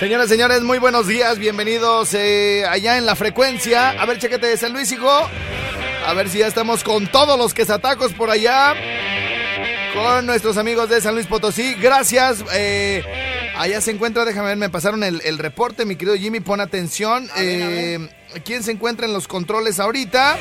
Señoras, 0.00 0.30
señores, 0.30 0.62
muy 0.62 0.78
buenos 0.78 1.06
días. 1.06 1.38
Bienvenidos 1.38 2.14
eh, 2.14 2.64
allá 2.66 2.96
en 2.96 3.04
la 3.04 3.16
frecuencia. 3.16 3.90
A 3.90 4.06
ver, 4.06 4.18
chequete 4.18 4.46
de 4.46 4.56
San 4.56 4.72
Luis, 4.72 4.90
hijo. 4.92 5.10
A 6.06 6.14
ver 6.14 6.30
si 6.30 6.38
ya 6.38 6.46
estamos 6.46 6.82
con 6.82 7.06
todos 7.06 7.38
los 7.38 7.52
quesatacos 7.52 8.14
por 8.14 8.30
allá. 8.30 8.74
Con 9.92 10.24
nuestros 10.24 10.56
amigos 10.56 10.88
de 10.88 11.02
San 11.02 11.14
Luis 11.14 11.26
Potosí. 11.26 11.74
Gracias. 11.74 12.42
eh, 12.54 13.04
allá 13.58 13.82
se 13.82 13.90
encuentra, 13.90 14.24
déjame 14.24 14.48
ver, 14.48 14.56
me 14.56 14.70
pasaron 14.70 15.04
el, 15.04 15.20
el 15.22 15.36
reporte, 15.36 15.84
mi 15.84 15.96
querido 15.96 16.16
Jimmy. 16.16 16.40
Pon 16.40 16.62
atención. 16.62 17.28
Eh, 17.36 17.98
¿Quién 18.42 18.62
se 18.62 18.70
encuentra 18.72 19.06
en 19.06 19.12
los 19.12 19.28
controles 19.28 19.78
ahorita? 19.80 20.38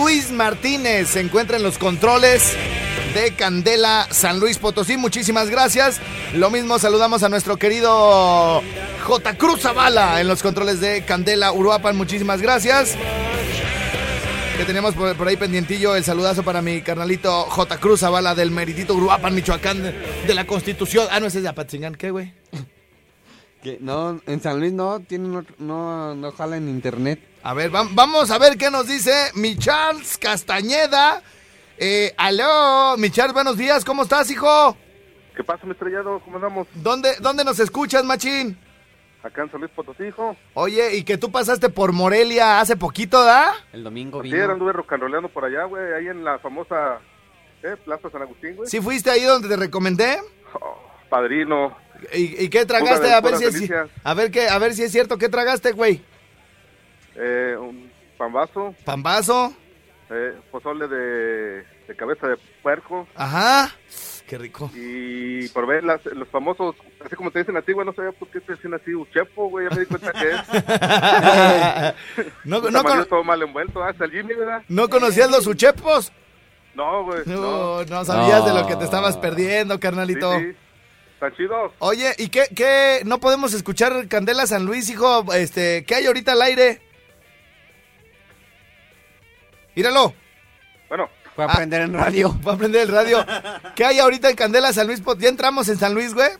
Luis 0.00 0.30
Martínez 0.30 1.08
se 1.08 1.20
encuentra 1.20 1.56
en 1.56 1.64
los 1.64 1.76
controles 1.76 2.54
de 3.14 3.32
Candela 3.34 4.06
San 4.12 4.38
Luis 4.38 4.56
Potosí. 4.56 4.96
Muchísimas 4.96 5.50
gracias. 5.50 6.00
Lo 6.34 6.50
mismo 6.50 6.78
saludamos 6.78 7.24
a 7.24 7.28
nuestro 7.28 7.56
querido 7.56 8.62
J. 9.02 9.34
Cruz 9.36 9.62
Zavala 9.62 10.20
en 10.20 10.28
los 10.28 10.40
controles 10.40 10.78
de 10.80 11.04
Candela 11.04 11.52
Uruapan. 11.52 11.96
Muchísimas 11.96 12.40
gracias. 12.40 12.96
Que 14.56 14.64
tenemos 14.64 14.94
por, 14.94 15.26
ahí 15.26 15.36
pendientillo 15.36 15.96
el 15.96 16.04
saludazo 16.04 16.44
para 16.44 16.62
mi 16.62 16.80
carnalito 16.80 17.46
J. 17.46 17.78
Cruz 17.78 18.00
Zavala 18.00 18.36
del 18.36 18.52
Meritito 18.52 18.94
Uruapan, 18.94 19.34
Michoacán, 19.34 19.82
de, 19.82 20.34
la 20.34 20.46
Constitución. 20.46 21.08
Ah, 21.10 21.18
no, 21.18 21.26
ese 21.26 21.38
es 21.38 21.42
de 21.42 21.48
Apatzingán. 21.48 21.96
¿Qué, 21.96 22.12
güey? 22.12 22.32
No, 23.80 24.20
en 24.26 24.40
San 24.40 24.60
Luis 24.60 24.72
no, 24.72 25.00
tienen 25.00 25.44
no, 25.58 26.14
no 26.14 26.32
jala 26.32 26.56
en 26.56 26.68
internet. 26.68 27.27
A 27.42 27.54
ver, 27.54 27.70
vam- 27.70 27.90
vamos 27.94 28.30
a 28.30 28.38
ver 28.38 28.58
qué 28.58 28.70
nos 28.70 28.86
dice 28.86 29.30
mi 29.34 29.56
Charles 29.56 30.18
Castañeda. 30.18 31.22
Eh, 31.78 32.12
aló, 32.16 32.96
mi 32.98 33.10
Charles, 33.10 33.32
buenos 33.34 33.56
días, 33.56 33.84
¿cómo 33.84 34.02
estás, 34.02 34.30
hijo? 34.30 34.76
¿Qué 35.36 35.44
pasa, 35.44 35.64
mi 35.64 35.72
estrellado? 35.72 36.20
¿Cómo 36.24 36.36
andamos? 36.36 36.66
¿Dónde, 36.74 37.14
dónde 37.20 37.44
nos 37.44 37.60
escuchas, 37.60 38.04
machín? 38.04 38.58
Acá 39.22 39.42
en 39.42 39.50
San 39.50 39.60
Luis 39.60 39.72
Potosí, 39.74 40.04
hijo. 40.04 40.36
Oye, 40.54 40.96
y 40.96 41.04
que 41.04 41.16
tú 41.16 41.30
pasaste 41.30 41.68
por 41.68 41.92
Morelia 41.92 42.60
hace 42.60 42.76
poquito, 42.76 43.22
¿da? 43.24 43.52
El 43.72 43.84
domingo 43.84 44.22
Sí, 44.22 44.30
vino. 44.32 44.50
anduve 44.52 44.72
rocanroleando 44.72 45.28
por 45.28 45.44
allá, 45.44 45.64
güey, 45.64 45.92
ahí 45.94 46.08
en 46.08 46.24
la 46.24 46.38
famosa 46.40 46.98
¿eh? 47.62 47.76
Plaza 47.84 48.10
San 48.10 48.22
Agustín, 48.22 48.56
güey. 48.56 48.68
¿Sí 48.68 48.80
fuiste 48.80 49.10
ahí 49.10 49.22
donde 49.22 49.48
te 49.48 49.56
recomendé? 49.56 50.18
Oh, 50.54 50.78
padrino. 51.08 51.76
¿Y, 52.12 52.44
y 52.44 52.48
qué 52.48 52.64
tragaste? 52.66 53.12
A 53.12 53.20
ver, 53.20 53.36
si 53.36 53.44
es, 53.44 53.70
a, 54.04 54.14
ver 54.14 54.30
qué, 54.32 54.48
a 54.48 54.58
ver 54.58 54.74
si 54.74 54.82
es 54.84 54.92
cierto, 54.92 55.18
¿qué 55.18 55.28
tragaste, 55.28 55.72
güey? 55.72 56.02
Eh, 57.20 57.56
un 57.58 57.90
pambazo, 58.16 58.74
¿Pambazo? 58.84 59.52
eh, 60.10 60.34
pozole 60.50 60.86
de, 60.88 61.64
de 61.88 61.96
cabeza 61.96 62.28
de 62.28 62.36
puerco 62.62 63.06
Ajá. 63.14 63.70
Qué 64.26 64.36
rico. 64.38 64.70
y 64.74 65.48
por 65.48 65.66
ver 65.66 65.82
las, 65.84 66.04
los 66.04 66.28
famosos, 66.28 66.76
así 67.04 67.16
como 67.16 67.30
te 67.30 67.38
dicen 67.40 67.56
a 67.56 67.62
ti, 67.62 67.72
güey, 67.72 67.86
no 67.86 67.94
sabía 67.94 68.12
por 68.12 68.28
qué 68.28 68.40
te 68.40 68.52
decían 68.52 68.74
así, 68.74 68.94
uchepo, 68.94 69.48
güey, 69.48 69.66
ya 69.68 69.74
me 69.74 69.80
di 69.80 69.86
cuenta 69.86 70.12
que 70.12 70.30
es. 70.30 72.26
¿No, 72.44 72.60
no, 72.60 73.04
todo 73.06 73.24
mal 73.24 73.40
envuelto, 73.42 73.82
hasta 73.82 74.04
el 74.04 74.10
Jimmy, 74.10 74.34
¿verdad? 74.34 74.62
¿no 74.68 74.88
conocías 74.88 75.30
los 75.30 75.46
uchepos? 75.46 76.12
No, 76.74 77.04
güey, 77.04 77.22
No, 77.26 77.36
no. 77.36 77.84
no 77.84 78.04
sabías 78.04 78.44
de 78.44 78.52
lo 78.54 78.66
que 78.66 78.76
te 78.76 78.84
estabas 78.84 79.16
perdiendo, 79.16 79.74
Sí, 79.74 79.80
carnalito. 79.80 80.38
sí. 80.38 80.52
¿Están 81.14 81.34
chidos? 81.34 81.72
Oye, 81.80 82.14
¿y 82.18 82.28
qué, 82.28 82.44
qué? 82.54 83.00
¿No 83.04 83.18
podemos 83.18 83.52
escuchar 83.54 84.06
Candela 84.08 84.46
San 84.46 84.64
Luis, 84.66 84.88
hijo? 84.88 85.24
Este, 85.34 85.84
¿qué 85.84 85.96
hay 85.96 86.06
ahorita 86.06 86.32
al 86.32 86.42
aire? 86.42 86.80
Míralo, 89.78 90.12
Bueno, 90.88 91.08
Fue 91.36 91.44
a 91.44 91.46
Ah. 91.46 91.52
aprender 91.52 91.82
en 91.82 91.94
radio. 91.94 92.30
voy 92.42 92.52
a 92.52 92.58
prender 92.58 92.82
el 92.82 92.88
radio. 92.88 93.24
¿Qué 93.76 93.84
hay 93.84 94.00
ahorita 94.00 94.28
en 94.28 94.34
Candela 94.34 94.72
San 94.72 94.88
Luis? 94.88 95.00
Ya 95.18 95.28
entramos 95.28 95.68
en 95.68 95.76
San 95.78 95.94
Luis, 95.94 96.14
güey. 96.14 96.30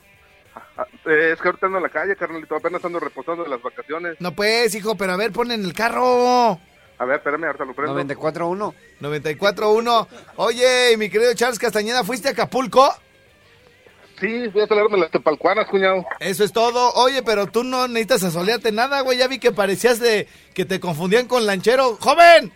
ah, 0.77 0.85
eh, 1.07 1.31
es 1.35 1.41
que 1.41 1.47
ahorita 1.47 1.67
ando 1.67 1.79
en 1.79 1.85
la 1.85 1.89
calle, 1.89 2.17
carnalito, 2.17 2.57
apenas 2.57 2.85
ando 2.85 2.99
reposando 2.99 3.45
de 3.45 3.51
las 3.51 3.63
vacaciones. 3.63 4.17
No 4.19 4.33
pues, 4.33 4.75
hijo, 4.75 4.97
pero 4.97 5.13
a 5.13 5.17
ver, 5.17 5.31
pon 5.31 5.53
en 5.53 5.65
el 5.65 5.73
carro. 5.73 6.59
A 6.99 7.05
ver, 7.05 7.19
espérame, 7.19 7.45
ahorita 7.45 7.65
lo 7.65 7.75
prendo. 7.77 7.95
94.1. 7.95 8.75
94.1. 9.01 10.09
Oye, 10.35 10.97
mi 10.97 11.09
querido 11.09 11.33
Charles 11.35 11.61
Castañeda, 11.61 12.03
¿fuiste 12.03 12.27
a 12.27 12.33
Acapulco? 12.33 12.93
Sí, 14.21 14.49
voy 14.49 14.63
a 14.63 14.67
salarme 14.67 14.99
las 14.99 15.11
tepalcuanas, 15.11 15.67
cuñado. 15.69 16.05
Eso 16.19 16.45
es 16.45 16.53
todo. 16.53 16.93
Oye, 16.95 17.23
pero 17.23 17.47
tú 17.47 17.63
no 17.63 17.87
necesitas 17.87 18.25
asolearte 18.25 18.73
nada, 18.73 19.01
güey. 19.03 19.19
Ya 19.19 19.29
vi 19.29 19.39
que 19.39 19.53
parecías 19.53 20.01
de 20.01 20.27
que 20.55 20.65
te 20.65 20.81
confundían 20.81 21.27
con 21.27 21.47
lanchero. 21.47 21.97
¡Joven! 22.01 22.53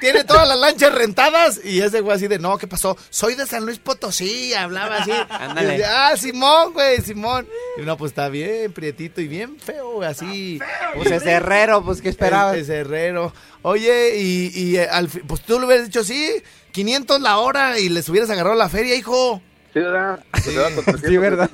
Tiene 0.00 0.24
todas 0.24 0.46
las 0.46 0.58
lanchas 0.58 0.94
rentadas. 0.94 1.64
Y 1.64 1.80
ese 1.80 2.00
güey 2.00 2.16
así 2.16 2.28
de, 2.28 2.38
no, 2.38 2.58
¿qué 2.58 2.66
pasó? 2.66 2.96
Soy 3.08 3.34
de 3.34 3.46
San 3.46 3.64
Luis 3.64 3.78
Potosí. 3.78 4.52
Hablaba 4.52 4.98
así. 4.98 5.12
Ándale. 5.30 5.82
Ah, 5.84 6.14
Simón, 6.16 6.74
güey, 6.74 7.00
Simón. 7.00 7.48
Y 7.78 7.82
no, 7.82 7.96
pues 7.96 8.12
está 8.12 8.28
bien, 8.28 8.72
prietito 8.72 9.20
y 9.20 9.28
bien 9.28 9.58
feo, 9.58 9.92
güey, 9.92 10.08
así. 10.08 10.58
Pues 10.94 11.10
es 11.10 11.24
herrero, 11.24 11.82
pues 11.82 12.02
¿qué 12.02 12.10
esperabas? 12.10 12.56
Es, 12.56 12.68
herrero. 12.68 13.32
Oye, 13.62 14.18
y, 14.18 14.52
y 14.54 14.76
eh, 14.76 14.88
al 14.90 15.08
pues 15.08 15.40
tú 15.42 15.58
le 15.58 15.66
hubieras 15.66 15.86
dicho, 15.86 16.04
sí, 16.04 16.42
500 16.72 17.20
la 17.20 17.38
hora 17.38 17.78
y 17.78 17.88
les 17.88 18.08
hubieras 18.08 18.30
agarrado 18.30 18.56
la 18.56 18.68
feria, 18.68 18.94
hijo. 18.94 19.40
Sí, 19.72 19.80
¿verdad? 19.80 20.24
Sí. 20.42 20.50
Se 20.52 20.58
va 20.58 20.70
con 20.74 20.84
300 20.84 21.00
Sí, 21.10 21.16
¿verdad? 21.18 21.50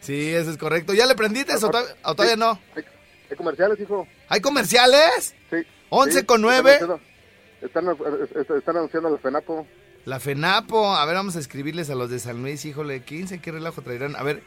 Sí, 0.00 0.34
eso 0.34 0.50
es 0.50 0.56
correcto. 0.58 0.92
¿Ya 0.94 1.06
le 1.06 1.14
prendiste 1.14 1.54
o, 1.54 1.70
to- 1.70 1.84
o 2.04 2.14
todavía 2.14 2.36
no? 2.36 2.60
Hay, 2.74 2.84
hay 3.30 3.36
comerciales, 3.36 3.78
hijo. 3.80 4.06
¿Hay 4.28 4.40
comerciales? 4.40 5.34
Sí. 5.50 5.56
11 5.90 6.20
Sí, 6.20 6.26
con 6.26 6.40
9. 6.42 6.72
Están, 7.62 7.88
anunciando- 7.88 8.24
están, 8.40 8.58
están 8.58 8.76
anunciando 8.76 9.08
el 9.14 9.18
FENAPO. 9.20 9.66
La 10.04 10.20
FENAPO, 10.20 10.94
a 10.94 11.04
ver, 11.04 11.14
vamos 11.16 11.36
a 11.36 11.38
escribirles 11.40 11.90
a 11.90 11.94
los 11.94 12.08
de 12.10 12.18
San 12.18 12.40
Luis, 12.42 12.64
híjole, 12.64 13.02
15, 13.02 13.40
¿qué 13.40 13.52
relajo 13.52 13.82
traerán? 13.82 14.16
A 14.16 14.22
ver, 14.22 14.42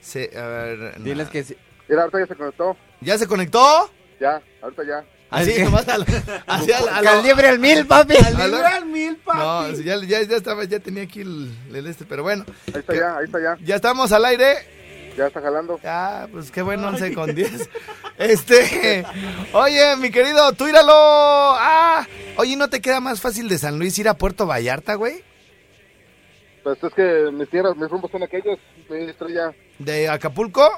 se, 0.00 0.30
a 0.38 0.46
ver, 0.46 1.00
Diles 1.02 1.26
na- 1.26 1.32
que 1.32 1.44
sí. 1.44 1.56
Mira, 1.88 2.02
ahorita 2.02 2.20
ya 2.20 2.26
se 2.26 2.34
conectó. 2.36 2.76
¿ya 3.00 3.18
se 3.18 3.26
conectó? 3.26 3.90
Ya, 4.20 4.42
ahorita 4.60 4.82
ya. 4.86 5.04
Así, 5.30 5.62
nomás 5.62 5.86
al, 5.88 6.06
así 6.46 6.72
al, 6.72 6.88
al- 6.88 7.04
Calibre 7.04 7.48
al 7.48 7.58
mil, 7.58 7.86
papi. 7.86 8.14
al- 8.16 8.86
mil, 8.86 9.18
No, 9.26 9.74
sí, 9.76 9.84
ya, 9.84 9.96
ya, 10.04 10.22
ya 10.22 10.36
estaba, 10.36 10.64
ya 10.64 10.80
tenía 10.80 11.02
aquí 11.02 11.20
el, 11.20 11.50
el 11.74 11.86
este, 11.86 12.04
pero 12.06 12.22
bueno, 12.22 12.44
Ahí 12.72 12.80
está 12.80 12.94
ya, 12.94 13.16
ahí 13.18 13.24
está 13.26 13.38
ya. 13.40 13.56
ya 13.62 13.76
estamos 13.76 14.10
al 14.12 14.24
aire. 14.24 14.54
Ya 15.18 15.26
está 15.26 15.40
jalando. 15.42 15.80
Ah, 15.84 16.28
pues 16.30 16.50
qué 16.52 16.62
bueno, 16.62 16.88
11 16.88 17.12
con 17.12 17.34
10. 17.34 17.68
Este, 18.18 19.04
oye, 19.52 19.96
mi 19.96 20.10
querido, 20.10 20.52
tú 20.52 20.66
íralo. 20.68 20.92
Ah, 20.94 22.06
oye, 22.36 22.56
¿no 22.56 22.70
te 22.70 22.80
queda 22.80 23.00
más 23.00 23.20
fácil 23.20 23.48
de 23.48 23.58
San 23.58 23.78
Luis 23.78 23.98
ir 23.98 24.08
a 24.08 24.14
Puerto 24.14 24.46
Vallarta, 24.46 24.94
güey? 24.94 25.22
Pues 26.62 26.82
es 26.82 26.94
que 26.94 27.30
mis 27.32 27.48
tierras, 27.50 27.76
mis 27.76 27.88
rumbos 27.88 28.10
son 28.10 28.22
aquellos, 28.22 28.58
mi 28.88 29.04
estrella. 29.10 29.52
¿De 29.78 30.08
Acapulco? 30.08 30.68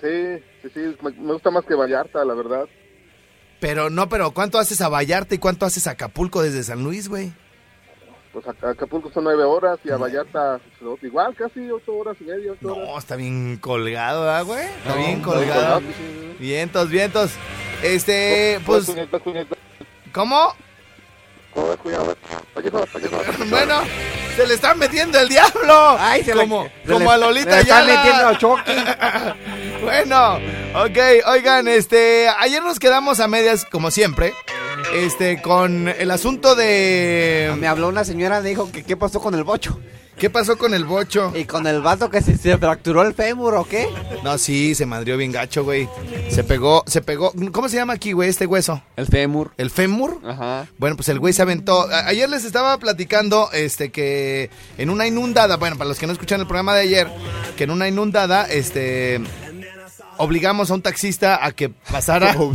Sí, 0.00 0.38
sí, 0.62 0.68
sí, 0.74 0.96
me, 1.02 1.10
me 1.12 1.32
gusta 1.32 1.50
más 1.50 1.64
que 1.64 1.74
Vallarta, 1.74 2.24
la 2.24 2.34
verdad. 2.34 2.66
Pero 3.60 3.88
no, 3.90 4.08
pero 4.08 4.32
¿cuánto 4.32 4.58
haces 4.58 4.80
a 4.80 4.88
Vallarta 4.88 5.34
y 5.34 5.38
cuánto 5.38 5.64
haces 5.66 5.86
a 5.86 5.92
Acapulco 5.92 6.42
desde 6.42 6.62
San 6.62 6.82
Luis, 6.84 7.08
güey? 7.08 7.32
Pues 8.32 8.44
a, 8.46 8.66
a 8.66 8.70
Acapulco 8.72 9.10
son 9.12 9.24
nueve 9.24 9.44
horas 9.44 9.78
y 9.82 9.90
a 9.90 9.96
Vallarta 9.96 10.60
pues, 10.78 11.02
igual, 11.02 11.34
casi 11.34 11.70
ocho 11.70 11.94
horas 11.94 12.16
y 12.20 12.24
media, 12.24 12.52
ocho 12.52 12.74
horas. 12.74 12.88
No, 12.88 12.98
está 12.98 13.16
bien 13.16 13.56
colgado, 13.56 14.22
¿verdad, 14.24 14.44
güey? 14.44 14.64
Está 14.66 14.90
No, 14.90 14.96
bien 14.96 15.22
colgado. 15.22 15.80
sí. 15.80 16.36
Vientos, 16.38 16.90
vientos. 16.90 17.30
Este, 17.82 18.60
pues. 18.66 18.92
¿cómo? 20.12 20.54
Bueno, 23.48 23.80
se 24.36 24.46
le 24.46 24.54
está 24.54 24.74
metiendo 24.74 25.18
el 25.18 25.28
diablo. 25.28 25.96
Ay, 25.98 26.22
se 26.22 26.34
le- 26.34 26.42
como, 26.42 26.64
se 26.84 26.92
como 26.92 27.06
le- 27.06 27.10
a 27.10 27.16
Lolita 27.16 27.50
le 27.56 27.60
están 27.62 27.86
metiendo 27.86 28.28
a 28.28 28.38
Chucky. 28.38 28.72
Bueno, 29.82 30.38
ok, 30.84 30.98
oigan, 31.28 31.68
este, 31.68 32.28
ayer 32.38 32.62
nos 32.62 32.78
quedamos 32.78 33.20
a 33.20 33.28
medias, 33.28 33.64
como 33.64 33.90
siempre, 33.90 34.34
este, 34.94 35.40
con 35.42 35.88
el 35.88 36.10
asunto 36.10 36.54
de... 36.54 37.54
Me 37.58 37.66
habló 37.66 37.88
una 37.88 38.04
señora, 38.04 38.42
dijo 38.42 38.70
que 38.70 38.84
qué 38.84 38.96
pasó 38.96 39.20
con 39.20 39.34
el 39.34 39.44
bocho. 39.44 39.78
¿Qué 40.18 40.30
pasó 40.30 40.56
con 40.56 40.72
el 40.72 40.86
bocho? 40.86 41.30
Y 41.36 41.44
con 41.44 41.66
el 41.66 41.82
vato 41.82 42.08
que 42.08 42.22
se, 42.22 42.38
se 42.38 42.56
fracturó 42.56 43.02
el 43.02 43.12
fémur, 43.12 43.52
¿o 43.54 43.64
qué? 43.64 43.86
No, 44.24 44.38
sí, 44.38 44.74
se 44.74 44.86
madrió 44.86 45.18
bien 45.18 45.30
gacho, 45.30 45.62
güey. 45.62 45.90
Se 46.30 46.42
pegó, 46.42 46.82
se 46.86 47.02
pegó, 47.02 47.34
¿cómo 47.52 47.68
se 47.68 47.76
llama 47.76 47.92
aquí, 47.92 48.12
güey, 48.12 48.30
este 48.30 48.46
hueso? 48.46 48.80
El 48.96 49.06
fémur. 49.08 49.52
¿El 49.58 49.68
fémur? 49.70 50.18
Ajá. 50.26 50.68
Bueno, 50.78 50.96
pues 50.96 51.10
el 51.10 51.18
güey 51.18 51.34
se 51.34 51.42
aventó. 51.42 51.82
A- 51.82 52.06
Ayer 52.06 52.30
les 52.30 52.44
estaba 52.46 52.78
platicando 52.78 53.50
este 53.52 53.90
que 53.92 54.48
en 54.78 54.88
una 54.88 55.06
inundada, 55.06 55.58
bueno, 55.58 55.76
para 55.76 55.88
los 55.88 55.98
que 55.98 56.06
no 56.06 56.14
escuchan 56.14 56.40
el 56.40 56.46
programa 56.46 56.74
de 56.74 56.80
ayer, 56.80 57.08
que 57.58 57.64
en 57.64 57.70
una 57.70 57.86
inundada, 57.86 58.46
este 58.46 59.20
obligamos 60.18 60.70
a 60.70 60.74
un 60.74 60.82
taxista 60.82 61.44
a 61.44 61.52
que 61.52 61.68
pasara. 61.68 62.34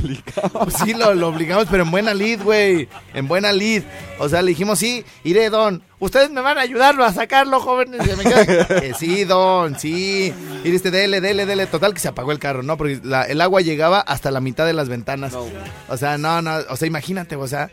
Pues 0.64 0.76
sí, 0.84 0.94
lo, 0.94 1.14
lo 1.14 1.28
obligamos, 1.30 1.68
pero 1.70 1.84
en 1.84 1.92
buena 1.92 2.14
lid, 2.14 2.42
güey. 2.42 2.88
En 3.14 3.28
buena 3.28 3.52
lid. 3.52 3.84
O 4.20 4.30
sea, 4.30 4.42
le 4.42 4.50
dijimos, 4.50 4.80
sí, 4.80 5.04
iré, 5.24 5.50
don. 5.50 5.84
Ustedes 6.02 6.30
me 6.32 6.42
van 6.42 6.58
a 6.58 6.62
ayudarlo 6.62 7.06
a 7.06 7.14
sacarlo, 7.14 7.60
jóvenes. 7.62 8.02
Y 8.06 8.16
me 8.18 8.24
"Que 8.82 8.94
sí, 8.98 9.24
don, 9.24 9.80
sí. 9.80 10.34
Ir 10.66 10.76
este, 10.76 10.92
dele, 10.92 11.22
dele, 11.22 11.46
dele. 11.46 11.68
Total 11.68 11.94
que 11.94 12.00
se 12.00 12.08
apagó 12.10 12.32
el 12.34 12.40
carro, 12.40 12.64
¿no? 12.64 12.76
Porque 12.76 13.00
la- 13.04 13.24
el 13.24 13.40
agua 13.40 13.62
llegaba 13.62 14.02
hasta 14.02 14.32
la 14.32 14.42
mitad 14.42 14.66
de 14.66 14.74
las 14.74 14.90
ventanas. 14.90 15.32
No. 15.32 15.46
O 15.88 15.98
sea, 15.98 16.18
no, 16.18 16.42
no. 16.42 16.58
O 16.70 16.76
sea, 16.76 16.88
imagínate, 16.88 17.36
o 17.38 17.48
sea. 17.48 17.70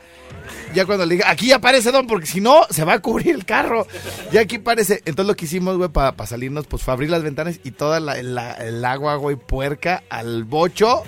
Ya 0.75 0.85
cuando 0.87 1.05
le 1.07 1.15
diga, 1.17 1.31
aquí 1.31 1.53
aparece 1.53 1.91
don, 1.91 2.07
porque 2.07 2.27
si 2.27 2.41
no, 2.41 2.67
se 2.71 2.85
va 2.85 2.95
a 2.95 2.99
cubrir 3.01 3.35
el 3.35 3.45
carro. 3.47 3.87
Ya 4.31 4.43
aquí 4.43 4.59
parece. 4.59 5.03
Entonces 5.07 5.27
lo 5.27 5.35
que 5.35 5.47
hicimos, 5.47 5.77
güey, 5.79 5.89
para 5.89 6.15
salirnos, 6.27 6.67
pues 6.67 6.83
fue 6.83 6.93
abrir 6.95 7.11
las 7.11 7.23
ventanas 7.23 7.59
y 7.65 7.71
toda 7.71 7.99
la, 8.01 8.23
la- 8.23 8.53
el 8.55 8.85
agua, 8.85 9.17
güey, 9.17 9.37
puerca 9.37 10.03
al 10.11 10.45
bocho. 10.45 11.03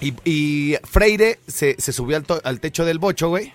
Y, 0.00 0.14
y 0.24 0.76
Freire 0.82 1.38
se, 1.46 1.76
se 1.78 1.92
subió 1.92 2.16
al, 2.16 2.24
to- 2.24 2.40
al 2.42 2.58
techo 2.58 2.84
del 2.84 2.98
bocho, 2.98 3.28
güey. 3.28 3.52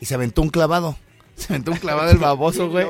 Y 0.00 0.06
se 0.06 0.14
aventó 0.14 0.40
un 0.42 0.50
clavado. 0.50 0.96
Se 1.36 1.52
aventó 1.52 1.72
un 1.72 1.78
clavado 1.78 2.10
el 2.10 2.18
baboso, 2.18 2.68
güey. 2.68 2.86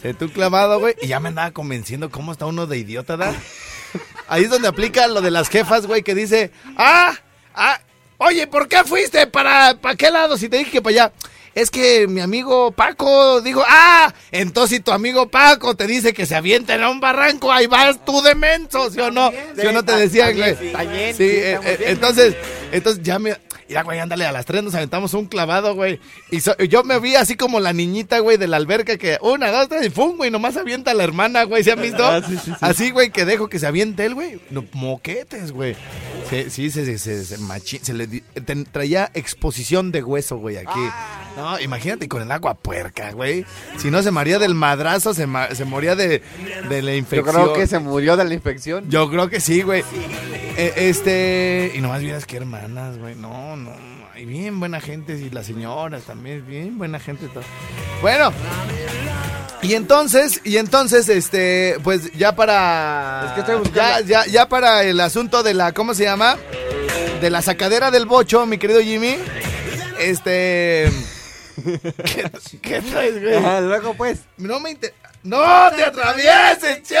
Se 0.00 0.08
aventó 0.08 0.26
un 0.26 0.30
clavado, 0.30 0.78
güey. 0.78 0.94
Y 1.02 1.08
ya 1.08 1.20
me 1.20 1.28
andaba 1.28 1.50
convenciendo 1.50 2.10
cómo 2.10 2.32
está 2.32 2.46
uno 2.46 2.66
de 2.66 2.78
idiota, 2.78 3.16
¿da? 3.16 3.34
Ahí 4.28 4.44
es 4.44 4.50
donde 4.50 4.68
aplica 4.68 5.06
lo 5.08 5.20
de 5.20 5.30
las 5.30 5.48
jefas, 5.48 5.86
güey, 5.86 6.02
que 6.02 6.14
dice, 6.14 6.50
ah, 6.76 7.14
ah, 7.54 7.80
oye, 8.18 8.46
¿por 8.46 8.68
qué 8.68 8.84
fuiste? 8.84 9.26
¿Para, 9.26 9.74
para 9.80 9.96
qué 9.96 10.10
lado? 10.10 10.36
Si 10.36 10.48
te 10.48 10.58
dije 10.58 10.70
que 10.70 10.82
para 10.82 10.92
allá. 10.92 11.12
Es 11.54 11.70
que 11.70 12.06
mi 12.06 12.20
amigo 12.20 12.70
Paco 12.70 13.40
dijo, 13.40 13.64
ah, 13.66 14.14
entonces 14.30 14.76
si 14.76 14.82
tu 14.82 14.92
amigo 14.92 15.28
Paco 15.28 15.74
te 15.74 15.88
dice 15.88 16.14
que 16.14 16.24
se 16.24 16.36
avienten 16.36 16.82
a 16.82 16.88
un 16.88 17.00
barranco, 17.00 17.50
ahí 17.50 17.66
vas 17.66 18.04
tú 18.04 18.22
de 18.22 18.36
menso, 18.36 18.90
¿sí 18.90 19.00
o 19.00 19.10
no? 19.10 19.32
¿Sí 19.60 19.66
o 19.66 19.72
no 19.72 19.84
te 19.84 20.06
bien, 20.06 20.36
güey? 20.36 20.54
Sí, 20.54 21.24
eh, 21.24 21.58
eh, 21.64 21.78
entonces, 21.86 22.36
entonces 22.72 23.02
ya 23.02 23.18
me... 23.18 23.36
Mira, 23.68 23.82
güey, 23.82 23.98
ándale, 23.98 24.24
a 24.24 24.32
las 24.32 24.46
tres 24.46 24.62
nos 24.62 24.74
aventamos 24.74 25.12
un 25.12 25.26
clavado, 25.26 25.74
güey. 25.74 26.00
Y 26.30 26.40
so- 26.40 26.56
yo 26.56 26.84
me 26.84 26.98
vi 27.00 27.16
así 27.16 27.36
como 27.36 27.60
la 27.60 27.74
niñita, 27.74 28.18
güey, 28.20 28.38
de 28.38 28.46
la 28.46 28.56
alberca 28.56 28.96
que 28.96 29.18
una, 29.20 29.50
dos, 29.50 29.68
tres, 29.68 29.84
y 29.86 29.90
pum, 29.90 30.16
güey, 30.16 30.30
nomás 30.30 30.56
avienta 30.56 30.92
a 30.92 30.94
la 30.94 31.04
hermana, 31.04 31.42
güey, 31.42 31.62
¿se 31.62 31.72
han 31.72 31.82
visto? 31.82 32.02
Ah, 32.02 32.22
sí, 32.26 32.34
sí, 32.36 32.40
sí. 32.46 32.52
Así, 32.62 32.90
güey, 32.92 33.10
que 33.10 33.26
dejo 33.26 33.48
que 33.48 33.58
se 33.58 33.66
aviente 33.66 34.06
él, 34.06 34.14
güey. 34.14 34.40
No, 34.50 34.64
moquetes, 34.72 35.52
güey. 35.52 35.76
Sí, 36.30 36.46
sí, 36.48 36.70
se, 36.70 36.96
se, 36.96 37.24
se, 37.24 37.38
machi- 37.38 37.80
se 37.82 37.92
le 37.92 38.06
traía 38.72 39.10
exposición 39.12 39.92
de 39.92 40.02
hueso, 40.02 40.38
güey, 40.38 40.56
aquí. 40.56 40.70
Ah. 40.74 41.14
No, 41.36 41.60
imagínate 41.60 42.08
con 42.08 42.22
el 42.22 42.32
agua 42.32 42.54
puerca, 42.54 43.12
güey. 43.12 43.44
Si 43.76 43.90
no 43.90 44.02
se 44.02 44.10
moría 44.10 44.38
del 44.38 44.54
madrazo, 44.54 45.12
se, 45.12 45.26
ma- 45.26 45.54
se 45.54 45.64
moría 45.66 45.94
de, 45.94 46.22
de 46.70 46.82
la 46.82 46.92
Yo 46.92 46.96
infección. 46.96 47.34
creo 47.34 47.52
que 47.52 47.66
se 47.66 47.78
murió 47.80 48.16
de 48.16 48.24
la 48.24 48.32
infección. 48.34 48.88
Yo 48.88 49.10
creo 49.10 49.28
que 49.28 49.40
sí, 49.40 49.60
güey. 49.62 49.84
Eh, 50.58 50.72
este. 50.88 51.72
Y 51.74 51.80
nomás 51.80 52.00
vieras 52.02 52.26
qué 52.26 52.36
hermanas, 52.36 52.98
güey. 52.98 53.14
No, 53.14 53.56
no. 53.56 53.72
Y 54.16 54.24
bien 54.24 54.58
buena 54.58 54.80
gente. 54.80 55.12
Y 55.14 55.30
las 55.30 55.46
señoras 55.46 56.02
también. 56.02 56.44
Bien 56.46 56.76
buena 56.76 56.98
gente. 56.98 57.28
todo. 57.28 57.44
Bueno. 58.02 58.32
Y 59.62 59.74
entonces, 59.74 60.40
y 60.44 60.56
entonces, 60.56 61.08
este, 61.08 61.76
pues 61.84 62.12
ya 62.12 62.34
para. 62.34 63.24
Es 63.28 63.32
que 63.32 63.40
estoy 63.40 63.56
buscando- 63.56 64.00
Ya, 64.00 64.24
ya, 64.24 64.26
ya 64.26 64.48
para 64.48 64.82
el 64.84 64.98
asunto 65.00 65.42
de 65.42 65.54
la. 65.54 65.72
¿Cómo 65.72 65.94
se 65.94 66.04
llama? 66.04 66.36
De 67.20 67.30
la 67.30 67.40
sacadera 67.42 67.90
del 67.90 68.06
bocho, 68.06 68.44
mi 68.46 68.58
querido 68.58 68.80
Jimmy. 68.80 69.16
Este. 69.98 70.90
¿Qué, 72.04 72.30
qué 72.62 72.80
traes, 72.82 73.20
güey? 73.20 73.40
Luego 73.62 73.94
pues. 73.94 74.20
No 74.36 74.60
me 74.60 74.70
inter... 74.70 74.94
¡No 75.24 75.70
te 75.74 75.82
atravieses, 75.84 76.82
che! 76.84 76.94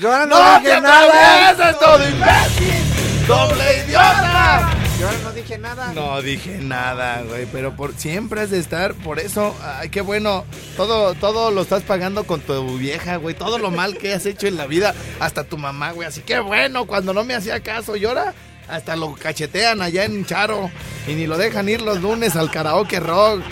Yo 0.00 0.26
no 0.26 0.26
¡No 0.26 0.60
te 0.62 0.72
atravieses, 0.72 1.78
todo 1.78 2.08
imbécil! 2.08 2.89
¡Doble 3.26 3.84
idiota! 3.86 4.70
Yo 4.98 5.06
ahora 5.06 5.18
no 5.22 5.32
dije 5.32 5.58
nada. 5.58 5.92
No 5.94 6.20
dije 6.20 6.58
nada, 6.58 7.22
güey, 7.22 7.46
pero 7.50 7.74
por 7.74 7.94
siempre 7.94 8.42
has 8.42 8.50
de 8.50 8.58
estar, 8.58 8.92
por 8.94 9.18
eso, 9.18 9.56
ay, 9.62 9.88
qué 9.88 10.02
bueno, 10.02 10.44
todo, 10.76 11.14
todo 11.14 11.50
lo 11.50 11.62
estás 11.62 11.82
pagando 11.84 12.24
con 12.24 12.40
tu 12.40 12.76
vieja, 12.76 13.16
güey, 13.16 13.34
todo 13.34 13.58
lo 13.58 13.70
mal 13.70 13.96
que 13.96 14.12
has 14.12 14.26
hecho 14.26 14.46
en 14.46 14.56
la 14.56 14.66
vida, 14.66 14.94
hasta 15.20 15.44
tu 15.44 15.56
mamá, 15.56 15.92
güey, 15.92 16.06
así 16.08 16.20
que 16.20 16.38
bueno, 16.40 16.86
cuando 16.86 17.14
no 17.14 17.24
me 17.24 17.34
hacía 17.34 17.60
caso, 17.60 17.96
y 17.96 18.04
ahora 18.04 18.34
hasta 18.68 18.94
lo 18.96 19.14
cachetean 19.14 19.80
allá 19.80 20.04
en 20.04 20.26
Charo, 20.26 20.70
y 21.06 21.14
ni 21.14 21.26
lo 21.26 21.38
dejan 21.38 21.68
ir 21.68 21.80
los 21.80 22.02
lunes 22.02 22.36
al 22.36 22.50
karaoke 22.50 23.00
rock. 23.00 23.42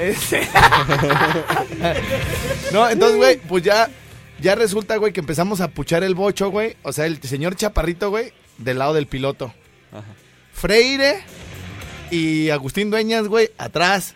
Este- 0.00 0.48
no, 2.72 2.88
entonces, 2.88 3.16
güey, 3.18 3.36
pues 3.40 3.62
ya, 3.62 3.90
ya 4.40 4.54
resulta, 4.54 4.96
güey, 4.96 5.12
que 5.12 5.20
empezamos 5.20 5.60
a 5.60 5.68
puchar 5.68 6.02
el 6.02 6.14
bocho, 6.14 6.50
güey, 6.50 6.76
o 6.82 6.92
sea, 6.94 7.04
el 7.06 7.20
señor 7.22 7.56
Chaparrito, 7.56 8.08
güey, 8.10 8.32
del 8.58 8.78
lado 8.78 8.94
del 8.94 9.06
piloto. 9.06 9.54
Freire 10.52 11.22
y 12.10 12.50
Agustín 12.50 12.90
Dueñas, 12.90 13.28
güey, 13.28 13.50
atrás. 13.58 14.14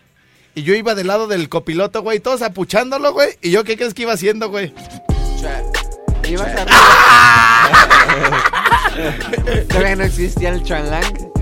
Y 0.55 0.65
yo 0.65 0.75
iba 0.75 0.95
del 0.95 1.07
lado 1.07 1.29
del 1.29 1.49
copiloto, 1.49 2.03
güey, 2.03 2.21
todos 2.21 2.43
apuchándolo, 2.43 3.13
güey. 3.13 3.31
¿Y 3.41 3.51
yo 3.51 3.65
qué 3.65 3.77
crees 3.77 3.95
que 3.95 4.03
iba 4.03 4.13
haciendo, 4.13 4.51
güey? 4.51 4.75
Ibas 6.29 6.55
arriba. 6.55 6.79
Todavía 9.69 9.97
no 9.97 10.05
existía 10.05 10.51
el 10.51 10.63
Chanlang. 10.63 11.33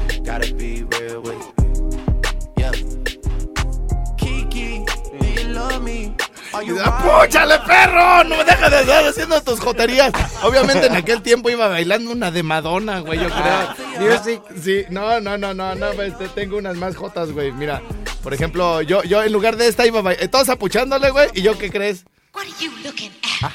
¡Apúchale, 6.52 7.58
perro! 7.66 8.24
¡No 8.24 8.36
me 8.36 8.44
dejes 8.44 8.70
de 8.70 8.80
estar 8.80 9.04
haciendo 9.06 9.42
tus 9.42 9.60
joterías! 9.60 10.12
Obviamente 10.42 10.86
en 10.86 10.96
aquel 10.96 11.22
tiempo 11.22 11.48
iba 11.50 11.68
bailando 11.68 12.10
una 12.10 12.30
de 12.30 12.42
Madonna, 12.42 13.00
güey, 13.00 13.20
yo 13.20 13.28
creo. 13.28 14.10
Music. 14.10 14.42
Sí, 14.62 14.84
no, 14.90 15.20
no, 15.20 15.38
no, 15.38 15.54
no, 15.54 15.74
no, 15.74 15.90
pues, 15.92 16.16
te- 16.18 16.28
tengo 16.28 16.56
unas 16.58 16.76
más 16.76 16.96
jotas, 16.96 17.30
güey. 17.32 17.52
Mira, 17.52 17.80
por 18.22 18.34
ejemplo, 18.34 18.82
yo, 18.82 19.02
yo 19.04 19.22
en 19.22 19.32
lugar 19.32 19.56
de 19.56 19.68
esta 19.68 19.86
iba 19.86 20.02
ba- 20.02 20.12
eh, 20.14 20.28
todos 20.28 20.48
apuchándole, 20.48 21.10
güey. 21.10 21.28
¿Y 21.34 21.42
yo 21.42 21.56
qué 21.56 21.70
crees? 21.70 22.04
What 22.34 22.42
are 22.42 22.52
you 22.60 22.70
looking 22.84 23.12
at? 23.42 23.52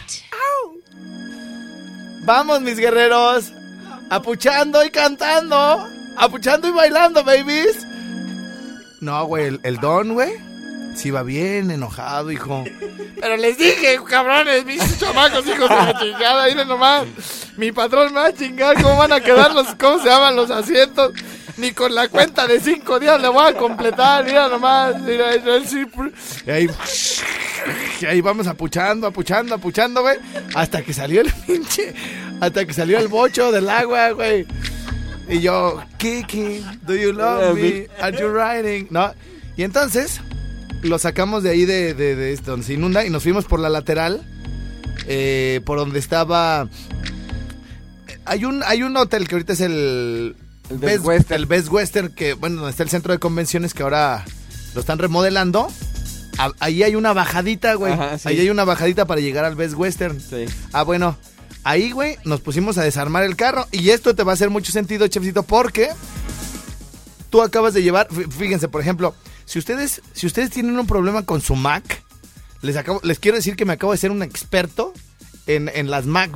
Vamos, 2.25 2.61
mis 2.61 2.77
guerreros. 2.77 3.51
Apuchando 4.09 4.83
y 4.83 4.89
cantando. 4.89 5.85
Apuchando 6.17 6.67
y 6.67 6.71
bailando, 6.71 7.23
babies. 7.23 7.85
No, 9.01 9.25
güey, 9.25 9.45
el, 9.45 9.59
el 9.63 9.77
don, 9.77 10.13
güey. 10.13 10.33
Sí 10.95 11.11
va 11.11 11.23
bien 11.23 11.71
enojado, 11.71 12.31
hijo. 12.31 12.63
Pero 13.19 13.37
les 13.37 13.57
dije, 13.57 13.99
cabrones, 14.07 14.65
mis 14.65 14.99
chamacos, 14.99 15.45
hijos 15.45 15.69
de 15.69 15.75
la 15.75 15.99
chingada. 15.99 16.47
Miren 16.47 16.67
nomás. 16.67 17.05
Mi 17.57 17.71
patrón 17.71 18.13
me 18.13 18.21
va 18.21 18.27
a 18.27 18.33
chingar. 18.33 18.81
¿Cómo 18.81 18.97
van 18.97 19.11
a 19.11 19.19
quedar 19.19 19.53
los, 19.53 19.75
cómo 19.75 19.99
se 19.99 20.09
llaman 20.09 20.35
los 20.35 20.49
asientos? 20.49 21.11
Ni 21.57 21.71
con 21.71 21.93
la 21.93 22.07
cuenta 22.07 22.47
de 22.47 22.59
cinco 22.59 22.99
días 22.99 23.21
le 23.21 23.27
voy 23.27 23.45
a 23.45 23.53
completar. 23.53 24.25
Mira 24.25 24.47
nomás. 24.47 24.99
Mira, 25.01 25.35
y 25.35 26.49
ahí, 26.49 26.69
y 28.01 28.05
ahí 28.05 28.21
vamos 28.21 28.47
apuchando, 28.47 29.07
apuchando, 29.07 29.55
apuchando, 29.55 30.01
güey. 30.01 30.17
Hasta 30.53 30.81
que 30.81 30.93
salió 30.93 31.21
el 31.21 31.31
pinche. 31.45 31.93
Hasta 32.39 32.65
que 32.65 32.73
salió 32.73 32.99
el 32.99 33.07
bocho 33.09 33.51
del 33.51 33.69
agua, 33.69 34.11
güey. 34.11 34.45
Y 35.27 35.39
yo, 35.39 35.81
Kiki, 35.97 36.63
do 36.83 36.95
you 36.95 37.11
love 37.11 37.55
me? 37.55 37.87
Are 37.99 38.15
you 38.17 38.29
riding? 38.29 38.87
No. 38.91 39.13
Y 39.57 39.63
entonces 39.63 40.19
lo 40.85 40.99
sacamos 40.99 41.43
de 41.43 41.49
ahí 41.51 41.65
de, 41.65 41.93
de, 41.93 42.15
de 42.15 42.35
donde 42.37 42.65
se 42.65 42.73
inunda 42.73 43.05
y 43.05 43.09
nos 43.09 43.23
fuimos 43.23 43.45
por 43.45 43.59
la 43.59 43.69
lateral. 43.69 44.21
eh, 45.07 45.61
por 45.65 45.77
donde 45.77 45.99
estaba. 45.99 46.67
hay 48.25 48.45
un, 48.45 48.63
hay 48.65 48.83
un 48.83 48.95
hotel 48.97 49.27
que 49.27 49.35
ahorita 49.35 49.53
es 49.53 49.61
el... 49.61 50.35
El 50.69 50.77
Best 50.79 51.05
Western. 51.05 51.39
El 51.41 51.45
Best 51.45 51.69
Western, 51.69 52.09
que, 52.15 52.33
bueno, 52.33 52.55
donde 52.55 52.71
está 52.71 52.81
el 52.81 52.89
centro 52.89 53.13
de 53.13 53.19
convenciones 53.19 53.73
que 53.75 53.83
ahora 53.83 54.25
lo 54.73 54.81
están 54.81 54.97
remodelando. 54.97 55.67
A- 56.39 56.51
ahí 56.59 56.81
hay 56.81 56.95
una 56.95 57.13
bajadita, 57.13 57.75
güey. 57.75 57.93
Ajá, 57.93 58.17
sí. 58.17 58.29
Ahí 58.29 58.39
hay 58.39 58.49
una 58.49 58.63
bajadita 58.65 59.05
para 59.05 59.21
llegar 59.21 59.45
al 59.45 59.55
Best 59.55 59.75
Western. 59.75 60.19
Sí. 60.19 60.45
Ah, 60.73 60.81
bueno. 60.83 61.17
Ahí, 61.63 61.91
güey, 61.91 62.17
nos 62.25 62.41
pusimos 62.41 62.77
a 62.79 62.83
desarmar 62.83 63.23
el 63.23 63.35
carro. 63.35 63.67
Y 63.71 63.91
esto 63.91 64.15
te 64.15 64.23
va 64.23 64.31
a 64.31 64.33
hacer 64.33 64.49
mucho 64.49 64.71
sentido, 64.71 65.07
chefcito, 65.07 65.43
porque 65.43 65.89
tú 67.29 67.43
acabas 67.43 67.75
de 67.75 67.83
llevar. 67.83 68.07
fí- 68.09 68.29
Fíjense, 68.31 68.67
por 68.67 68.81
ejemplo, 68.81 69.13
si 69.45 69.59
ustedes, 69.59 70.01
si 70.13 70.27
ustedes 70.27 70.49
tienen 70.49 70.77
un 70.77 70.87
problema 70.87 71.23
con 71.23 71.41
su 71.41 71.55
Mac, 71.55 72.03
les, 72.61 72.75
acabo, 72.77 72.99
les 73.03 73.19
quiero 73.19 73.37
decir 73.37 73.55
que 73.55 73.65
me 73.65 73.73
acabo 73.73 73.91
de 73.91 73.97
ser 73.97 74.11
un 74.11 74.23
experto 74.23 74.93
en, 75.47 75.69
en 75.73 75.91
las 75.91 76.05
Mac, 76.05 76.31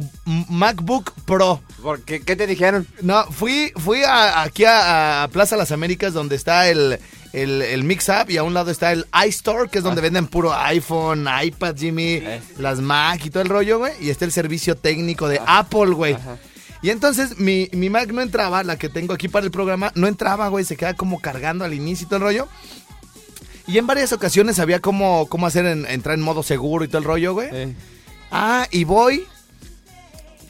MacBook 0.49 1.11
Pro. 1.25 1.61
¿Por 1.81 2.01
qué, 2.01 2.21
¿Qué 2.21 2.35
te 2.35 2.45
dijeron? 2.47 2.87
No, 3.01 3.25
fui, 3.31 3.71
fui 3.75 4.03
a- 4.03 4.43
aquí 4.43 4.65
a, 4.65 5.23
a 5.23 5.27
Plaza 5.29 5.57
Las 5.57 5.71
Américas 5.71 6.13
donde 6.13 6.35
está 6.35 6.67
el, 6.69 6.99
el, 7.33 7.61
el 7.63 7.83
Mix 7.83 8.09
Up 8.09 8.29
y 8.29 8.37
a 8.37 8.43
un 8.43 8.53
lado 8.53 8.69
está 8.69 8.91
el 8.91 9.07
iStore, 9.27 9.69
que 9.69 9.79
es 9.79 9.83
donde 9.83 10.01
venden 10.01 10.27
puro 10.27 10.53
iPhone, 10.53 11.27
iPad, 11.43 11.75
Jimmy, 11.75 12.21
Eh. 12.21 12.41
las 12.59 12.79
Mac 12.79 13.25
y 13.25 13.29
todo 13.31 13.41
el 13.41 13.49
rollo, 13.49 13.79
güey. 13.79 13.93
Y 13.99 14.11
está 14.11 14.25
el 14.25 14.31
servicio 14.31 14.75
técnico 14.75 15.27
de 15.27 15.41
Apple, 15.45 15.87
güey. 15.91 16.15
Y 16.81 16.91
entonces 16.91 17.37
mi, 17.39 17.67
mi 17.73 17.89
Mac 17.89 18.09
no 18.11 18.21
entraba, 18.21 18.63
la 18.63 18.77
que 18.77 18.87
tengo 18.89 19.13
aquí 19.13 19.27
para 19.27 19.43
el 19.45 19.51
programa, 19.51 19.91
no 19.95 20.07
entraba, 20.07 20.47
güey, 20.47 20.63
se 20.63 20.77
queda 20.77 20.93
como 20.93 21.19
cargando 21.19 21.65
al 21.65 21.73
inicio 21.73 22.05
y 22.05 22.07
todo 22.07 22.17
el 22.17 22.23
rollo. 22.23 22.47
Y 23.69 23.77
en 23.77 23.85
varias 23.87 24.11
ocasiones 24.13 24.59
había 24.59 24.79
como, 24.79 25.27
cómo 25.27 25.45
hacer 25.47 25.65
en- 25.65 25.85
entrar 25.85 26.15
en 26.17 26.21
modo 26.23 26.41
seguro 26.43 26.83
y 26.83 26.87
todo 26.87 26.97
el 26.99 27.03
rollo, 27.03 27.33
güey. 27.33 27.49
Eh, 27.51 27.75
Ah, 28.31 28.67
y 28.71 28.83
voy 28.83 29.25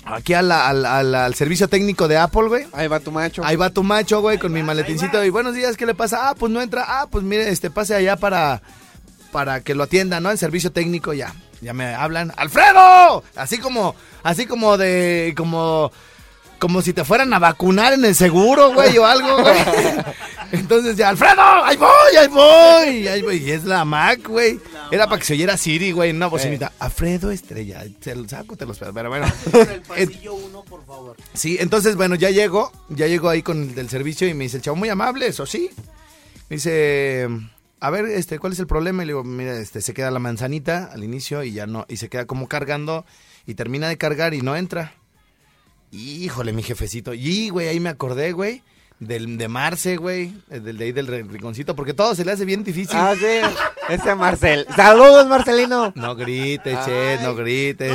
aquí 0.06 0.34
a 0.34 0.42
la- 0.42 0.68
al 0.70 1.36
servicio 1.36 1.68
técnico 1.68 2.08
de 2.08 2.18
Apple, 2.18 2.48
güey. 2.48 2.66
ahí 2.74 2.88
va 2.88 3.00
tu 3.00 3.12
macho. 3.12 3.44
Ahí 3.46 3.56
va 3.56 3.70
tu 3.70 3.84
macho, 3.84 4.22
güey, 4.22 4.38
con 4.38 4.52
mi 4.52 4.64
maletincito. 4.64 5.24
Y 5.24 5.30
buenos 5.30 5.54
días, 5.56 5.78
¿qué 5.78 5.86
le 5.86 5.94
pasa? 5.96 6.30
Ah, 6.30 6.36
pues 6.36 6.52
no 6.52 6.62
entra. 6.62 6.84
Ah, 6.88 7.08
pues 7.10 7.24
mire, 7.24 7.50
este, 7.50 7.70
pase 7.70 7.94
allá 7.96 8.16
para, 8.16 8.62
para 9.32 9.62
que 9.62 9.76
lo 9.76 9.84
atienda, 9.84 10.20
¿no? 10.20 10.32
El 10.32 10.38
servicio 10.38 10.72
técnico 10.72 11.14
ya. 11.14 11.34
Ya 11.62 11.74
me 11.74 11.94
hablan. 11.94 12.32
¡Alfredo! 12.38 13.24
Así 13.36 13.58
como, 13.58 13.94
así 14.24 14.46
como 14.46 14.78
de, 14.78 15.34
como, 15.38 15.92
como 16.60 16.82
si 16.82 16.94
te 16.94 17.04
fueran 17.04 17.34
a 17.34 17.40
vacunar 17.40 17.94
en 17.94 18.06
el 18.06 18.14
seguro, 18.16 18.74
güey, 18.74 18.98
o 18.98 19.06
algo, 19.06 19.42
güey. 19.42 19.58
Entonces 20.52 20.98
ya, 20.98 21.10
Alfredo, 21.10 21.42
ahí 21.42 21.78
voy, 21.78 22.16
ahí 22.20 22.28
voy, 22.28 23.08
ahí 23.08 23.22
voy. 23.22 23.38
Y 23.38 23.52
es 23.52 23.64
la 23.64 23.86
Mac, 23.86 24.28
güey. 24.28 24.60
Era 24.92 25.08
para 25.08 25.20
que 25.20 25.26
se 25.26 25.34
oyera 25.34 25.58
Siri, 25.58 25.92
güey, 25.92 26.10
en 26.10 26.16
una 26.18 26.28
bocinita. 26.28 26.72
Alfredo 26.80 27.32
Estrella, 27.32 27.84
lo 28.16 28.28
saco, 28.28 28.56
te 28.56 28.66
lo 28.66 28.74
espero. 28.74 28.94
Pero 28.94 29.10
bueno. 29.10 29.28
Eh, 29.96 30.08
Sí, 31.34 31.58
entonces, 31.60 31.96
bueno, 31.96 32.16
ya 32.16 32.30
llego, 32.30 32.72
ya 32.90 33.08
llego 33.08 33.30
ahí 33.30 33.42
con 33.42 33.62
el 33.62 33.76
del 33.76 33.90
servicio 33.90 34.28
y 34.28 34.34
me 34.34 34.46
dice 34.46 34.58
el 34.58 34.64
chavo, 34.64 34.76
muy 34.76 34.90
amable, 34.90 35.28
eso 35.28 35.46
sí. 35.46 35.70
Me 36.50 36.56
dice, 36.58 37.28
a 37.80 37.90
ver, 37.90 38.06
este, 38.06 38.40
¿cuál 38.40 38.54
es 38.54 38.60
el 38.60 38.68
problema? 38.68 39.04
Y 39.04 39.08
le 39.08 39.14
digo, 39.14 39.24
mira, 39.24 39.58
este, 39.58 39.82
se 39.82 39.94
queda 39.94 40.12
la 40.12 40.20
manzanita 40.20 40.90
al 40.92 41.04
inicio 41.04 41.44
y 41.44 41.54
ya 41.54 41.66
no, 41.68 41.86
y 41.88 41.98
se 41.98 42.10
queda 42.10 42.26
como 42.26 42.48
cargando 42.48 43.06
y 43.46 43.56
termina 43.56 43.88
de 43.88 43.98
cargar 43.98 44.34
y 44.34 44.42
no 44.42 44.56
entra. 44.56 44.94
Híjole, 45.92 46.54
mi 46.54 46.64
jefecito. 46.64 47.14
Y, 47.14 47.50
güey, 47.50 47.68
ahí 47.68 47.80
me 47.80 47.90
acordé, 47.90 48.32
güey, 48.32 48.62
del 49.00 49.38
de 49.38 49.48
Marce, 49.48 49.98
güey, 49.98 50.34
eh, 50.52 50.60
del 50.60 50.78
de 50.78 50.86
ahí 50.86 50.92
del 50.92 51.08
rinconcito, 51.08 51.76
porque 51.76 51.94
todo 51.94 52.14
se 52.16 52.26
le 52.26 52.32
hace 52.32 52.46
bien 52.46 52.64
difícil. 52.64 52.96
Ah, 52.98 53.16
sí. 53.18 53.40
Ese 53.90 54.14
Marcel. 54.16 54.68
Saludos, 54.76 55.28
Marcelino. 55.28 55.92
No 55.96 56.16
grites, 56.16 56.78
che, 56.86 57.18
no 57.24 57.34
grites. 57.36 57.92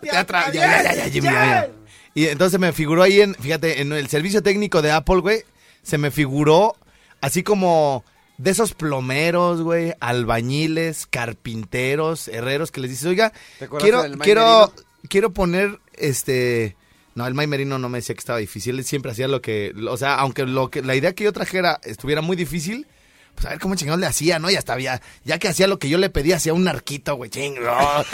Te 0.00 0.10
atra- 0.10 0.50
ya, 0.52 0.82
ya, 0.82 0.82
ya, 0.82 0.94
ya, 0.94 1.04
Jimmy, 1.10 1.26
ya, 1.28 1.32
ya. 1.32 1.70
Y 2.14 2.28
entonces 2.28 2.58
me 2.60 2.72
figuró 2.72 3.02
ahí 3.02 3.20
en, 3.20 3.34
fíjate, 3.34 3.80
en 3.82 3.92
el 3.92 4.08
servicio 4.08 4.42
técnico 4.42 4.80
de 4.82 4.92
Apple, 4.92 5.18
güey, 5.20 5.42
se 5.82 5.98
me 5.98 6.10
figuró 6.10 6.76
así 7.20 7.42
como 7.42 8.04
de 8.38 8.50
esos 8.52 8.72
plomeros, 8.74 9.62
güey, 9.62 9.94
albañiles, 10.00 11.06
carpinteros, 11.06 12.28
herreros 12.28 12.70
que 12.70 12.80
les 12.80 12.90
dices, 12.90 13.06
oiga, 13.06 13.32
¿Te 13.58 13.64
acuerdas 13.66 13.82
quiero, 13.82 14.18
quiero, 14.18 14.72
quiero 15.08 15.32
poner, 15.32 15.78
este, 15.94 16.76
no, 17.14 17.26
el 17.26 17.34
May 17.34 17.46
Merino 17.46 17.78
no 17.78 17.88
me 17.88 17.98
decía 17.98 18.14
que 18.14 18.20
estaba 18.20 18.38
difícil, 18.38 18.78
él 18.78 18.84
siempre 18.84 19.12
hacía 19.12 19.28
lo 19.28 19.40
que, 19.40 19.72
o 19.88 19.96
sea, 19.96 20.14
aunque 20.16 20.44
lo 20.46 20.70
que, 20.70 20.82
la 20.82 20.94
idea 20.94 21.12
que 21.14 21.24
yo 21.24 21.32
trajera 21.32 21.80
estuviera 21.84 22.20
muy 22.22 22.36
difícil, 22.36 22.86
pues 23.34 23.46
a 23.46 23.50
ver 23.50 23.58
cómo 23.58 23.74
chingados 23.74 24.00
le 24.00 24.06
hacía, 24.06 24.38
¿no? 24.38 24.48
Ya 24.48 24.60
estaba, 24.60 24.78
ya, 24.78 25.00
ya 25.24 25.38
que 25.40 25.48
hacía 25.48 25.66
lo 25.66 25.80
que 25.80 25.88
yo 25.88 25.98
le 25.98 26.08
pedía, 26.08 26.36
hacía 26.36 26.54
un 26.54 26.68
arquito, 26.68 27.16
güey, 27.16 27.30
ching. 27.30 27.56
oh, 27.68 28.04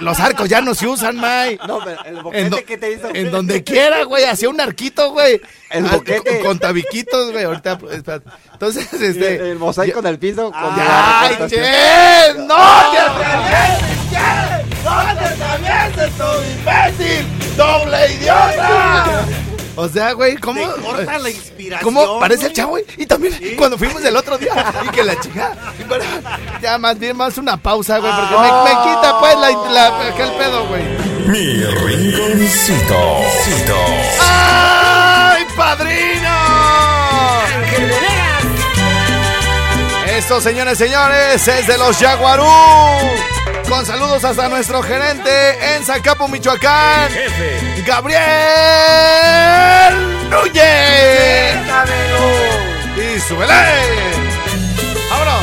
los 0.00 0.20
arcos 0.20 0.48
ya 0.48 0.60
no 0.60 0.76
se 0.76 0.86
usan, 0.86 1.16
May. 1.16 1.58
No, 1.66 1.80
pero 1.84 2.04
el 2.04 2.22
boquete 2.22 2.64
que 2.64 2.78
te 2.78 2.92
hizo. 2.92 3.12
en 3.12 3.32
donde 3.32 3.64
quiera, 3.64 4.04
güey, 4.04 4.24
hacía 4.26 4.48
un 4.48 4.60
arquito, 4.60 5.10
güey. 5.10 5.40
El 5.70 5.86
Ah, 5.86 5.96
boquete. 5.96 6.38
Con, 6.38 6.56
tabiquitos, 6.60 7.32
güey, 7.32 7.44
ahorita, 7.44 7.78
pues. 7.78 7.96
Entonces, 8.52 8.92
este... 8.92 9.36
el, 9.36 9.46
el 9.46 9.58
mosaico 9.58 10.02
del 10.02 10.20
piso. 10.20 10.52
con 10.52 10.54
¡Ay, 10.62 11.36
che! 11.48 12.34
¡No! 12.36 12.46
¡No 12.46 13.97
te 15.94 16.04
imbécil! 16.52 17.56
¡Doble 17.56 18.12
idiota! 18.12 19.24
O 19.80 19.88
sea, 19.88 20.12
güey, 20.12 20.36
¿cómo? 20.36 20.60
corta 20.82 21.18
la 21.18 21.30
inspiración. 21.30 21.94
¿Cómo 21.94 22.18
parece 22.18 22.46
el 22.46 22.52
chavo, 22.52 22.70
güey? 22.70 22.84
Y 22.96 23.06
también 23.06 23.32
cuando 23.56 23.78
fuimos 23.78 24.04
el 24.04 24.16
otro 24.16 24.36
día 24.36 24.52
y 24.84 24.88
que 24.88 25.04
la 25.04 25.18
chica. 25.20 25.52
ya 26.60 26.78
más 26.78 26.98
bien 26.98 27.16
más 27.16 27.38
una 27.38 27.56
pausa, 27.56 27.98
güey, 27.98 28.12
porque 28.12 28.34
me, 28.34 28.52
me 28.64 28.70
quita 28.70 29.20
pues 29.20 29.36
la, 29.36 29.50
la, 29.70 30.08
aquel 30.08 30.30
pedo, 30.32 30.66
güey. 30.66 30.82
Mi 31.28 31.62
rinconcito. 31.62 33.20
Cito. 33.44 33.76
¡Ay, 34.20 35.46
padrino! 35.56 36.38
Esto, 40.06 40.40
señores, 40.40 40.76
señores, 40.76 41.46
es 41.46 41.66
de 41.68 41.78
los 41.78 41.96
Jaguarú. 41.98 42.44
Con 43.68 43.84
saludos 43.84 44.24
hasta 44.24 44.48
nuestro 44.48 44.82
gerente 44.82 45.30
en 45.74 45.84
Zacapo, 45.84 46.26
Michoacán. 46.26 47.10
Gabriel 47.86 48.22
Núñez. 50.30 51.54
Y 52.96 53.20
súbele. 53.20 53.52
¡Vámonos! 55.10 55.42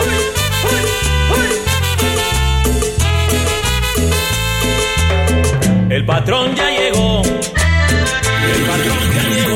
El 5.89 6.05
patrón 6.05 6.55
ya 6.55 6.69
llegó. 6.71 7.21
El 7.21 8.63
patrón 8.65 8.97
ya 9.13 9.23
llegó. 9.29 9.55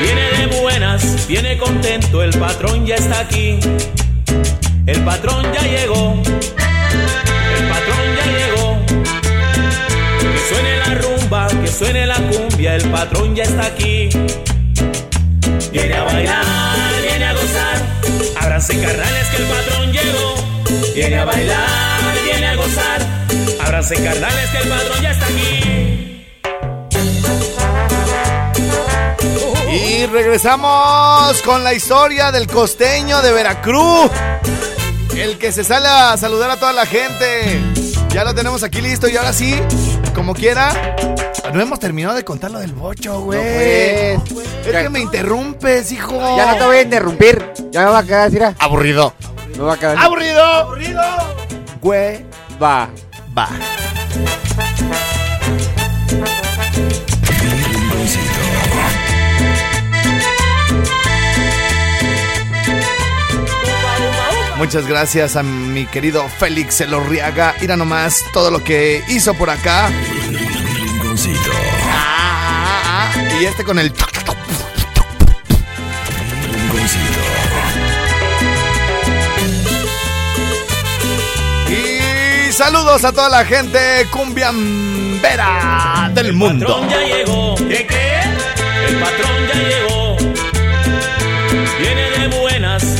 Viene 0.00 0.30
de 0.30 0.60
buenas, 0.60 1.26
viene 1.26 1.58
contento. 1.58 2.22
El 2.22 2.38
patrón 2.38 2.86
ya 2.86 2.94
está 2.94 3.18
aquí. 3.20 3.58
El 4.88 5.04
patrón 5.04 5.44
ya 5.52 5.60
llegó. 5.60 6.14
El 6.14 7.68
patrón 7.68 8.16
ya 8.16 8.24
llegó. 8.38 8.66
Que 10.18 10.38
suene 10.48 10.78
la 10.78 10.94
rumba, 10.94 11.48
que 11.48 11.66
suene 11.68 12.06
la 12.06 12.14
cumbia. 12.14 12.74
El 12.74 12.90
patrón 12.90 13.36
ya 13.36 13.42
está 13.42 13.66
aquí. 13.66 14.08
Viene 15.70 15.94
a 15.94 16.04
bailar, 16.04 17.02
viene 17.02 17.24
a 17.26 17.32
gozar. 17.34 17.82
Ábranse 18.40 18.80
carnales 18.80 19.28
que 19.28 19.36
el 19.36 19.48
patrón 19.48 19.92
llegó. 19.92 20.34
Viene 20.94 21.18
a 21.18 21.24
bailar, 21.26 22.14
viene 22.24 22.46
a 22.46 22.56
gozar. 22.56 23.06
Ábranse 23.66 23.94
carnales 24.02 24.48
que 24.48 24.56
el 24.56 24.68
patrón 24.70 25.02
ya 25.02 25.10
está 25.10 25.26
aquí. 25.26 26.24
Y 29.70 30.06
regresamos 30.06 31.42
con 31.42 31.62
la 31.62 31.74
historia 31.74 32.32
del 32.32 32.46
costeño 32.46 33.20
de 33.20 33.32
Veracruz. 33.32 34.10
El 35.16 35.38
que 35.38 35.52
se 35.52 35.64
sale 35.64 35.88
a 35.88 36.16
saludar 36.16 36.50
a 36.50 36.56
toda 36.56 36.72
la 36.72 36.86
gente. 36.86 37.60
Ya 38.10 38.24
lo 38.24 38.34
tenemos 38.34 38.62
aquí 38.62 38.80
listo 38.80 39.08
y 39.08 39.16
ahora 39.16 39.32
sí, 39.32 39.54
como 40.14 40.34
quiera. 40.34 40.96
No 41.52 41.60
hemos 41.60 41.80
terminado 41.80 42.14
de 42.14 42.24
contar 42.24 42.50
lo 42.50 42.58
del 42.58 42.72
bocho, 42.72 43.20
güey. 43.20 44.18
pues. 44.32 44.46
es 44.66 44.82
que 44.82 44.90
me 44.90 45.00
interrumpes, 45.00 45.92
hijo. 45.92 46.14
Ya 46.36 46.52
no 46.52 46.58
te 46.58 46.64
voy 46.64 46.76
a 46.78 46.82
interrumpir. 46.82 47.52
Ya 47.70 47.84
me 47.84 47.90
va 47.90 47.98
a 47.98 48.02
quedar 48.04 48.26
así, 48.26 48.34
mira. 48.34 48.54
Aburrido. 48.58 49.14
Me 49.56 49.62
va 49.62 49.74
a 49.74 49.76
quedar. 49.78 49.98
Aburrido. 49.98 50.44
Aburrido. 50.44 51.02
Güey. 51.80 52.24
Va. 52.60 52.88
Va. 53.36 53.48
Muchas 64.58 64.86
gracias 64.88 65.36
a 65.36 65.42
mi 65.44 65.86
querido 65.86 66.28
Félix 66.28 66.80
Elorriaga. 66.80 67.54
Mira 67.60 67.76
nomás 67.76 68.24
todo 68.32 68.50
lo 68.50 68.62
que 68.64 69.02
hizo 69.08 69.34
por 69.34 69.50
acá. 69.50 69.88
Rinconcito. 70.74 71.50
Ah, 71.84 72.82
ah, 72.84 73.12
ah. 73.14 73.22
Y 73.40 73.44
este 73.44 73.62
con 73.64 73.78
el... 73.78 73.92
Rinconcito. 76.42 77.20
Y 81.68 82.52
saludos 82.52 83.04
a 83.04 83.12
toda 83.12 83.28
la 83.28 83.44
gente 83.44 84.06
cumbiambera 84.10 86.10
del 86.14 86.26
El 86.26 86.32
mundo. 86.34 86.66
patrón 86.66 86.88
ya 86.88 87.00
llegó. 87.00 87.54
¿Qué 87.56 87.86
qué? 87.86 88.20
El 88.88 88.96
patrón 88.98 89.37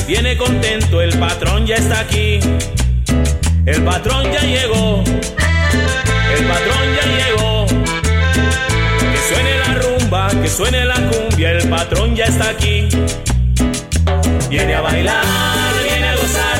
viene 0.08 0.38
contento, 0.38 1.02
el 1.02 1.16
patrón 1.18 1.66
ya 1.66 1.76
está 1.76 2.00
aquí. 2.00 2.40
El 3.66 3.84
patrón 3.84 4.32
ya 4.32 4.40
llegó. 4.40 5.04
El 5.04 6.44
patrón 6.46 6.84
ya 6.96 7.04
llegó. 7.18 7.66
Que 9.12 9.18
suene 9.28 9.58
la 9.58 9.74
rumba, 9.74 10.30
que 10.42 10.48
suene 10.48 10.84
la 10.86 10.94
cumbia, 10.94 11.50
el 11.50 11.68
patrón 11.68 12.16
ya 12.16 12.24
está 12.24 12.48
aquí. 12.48 12.88
Viene 14.48 14.74
a 14.74 14.80
bailar, 14.80 15.74
viene 15.84 16.08
a 16.08 16.16
gozar. 16.16 16.58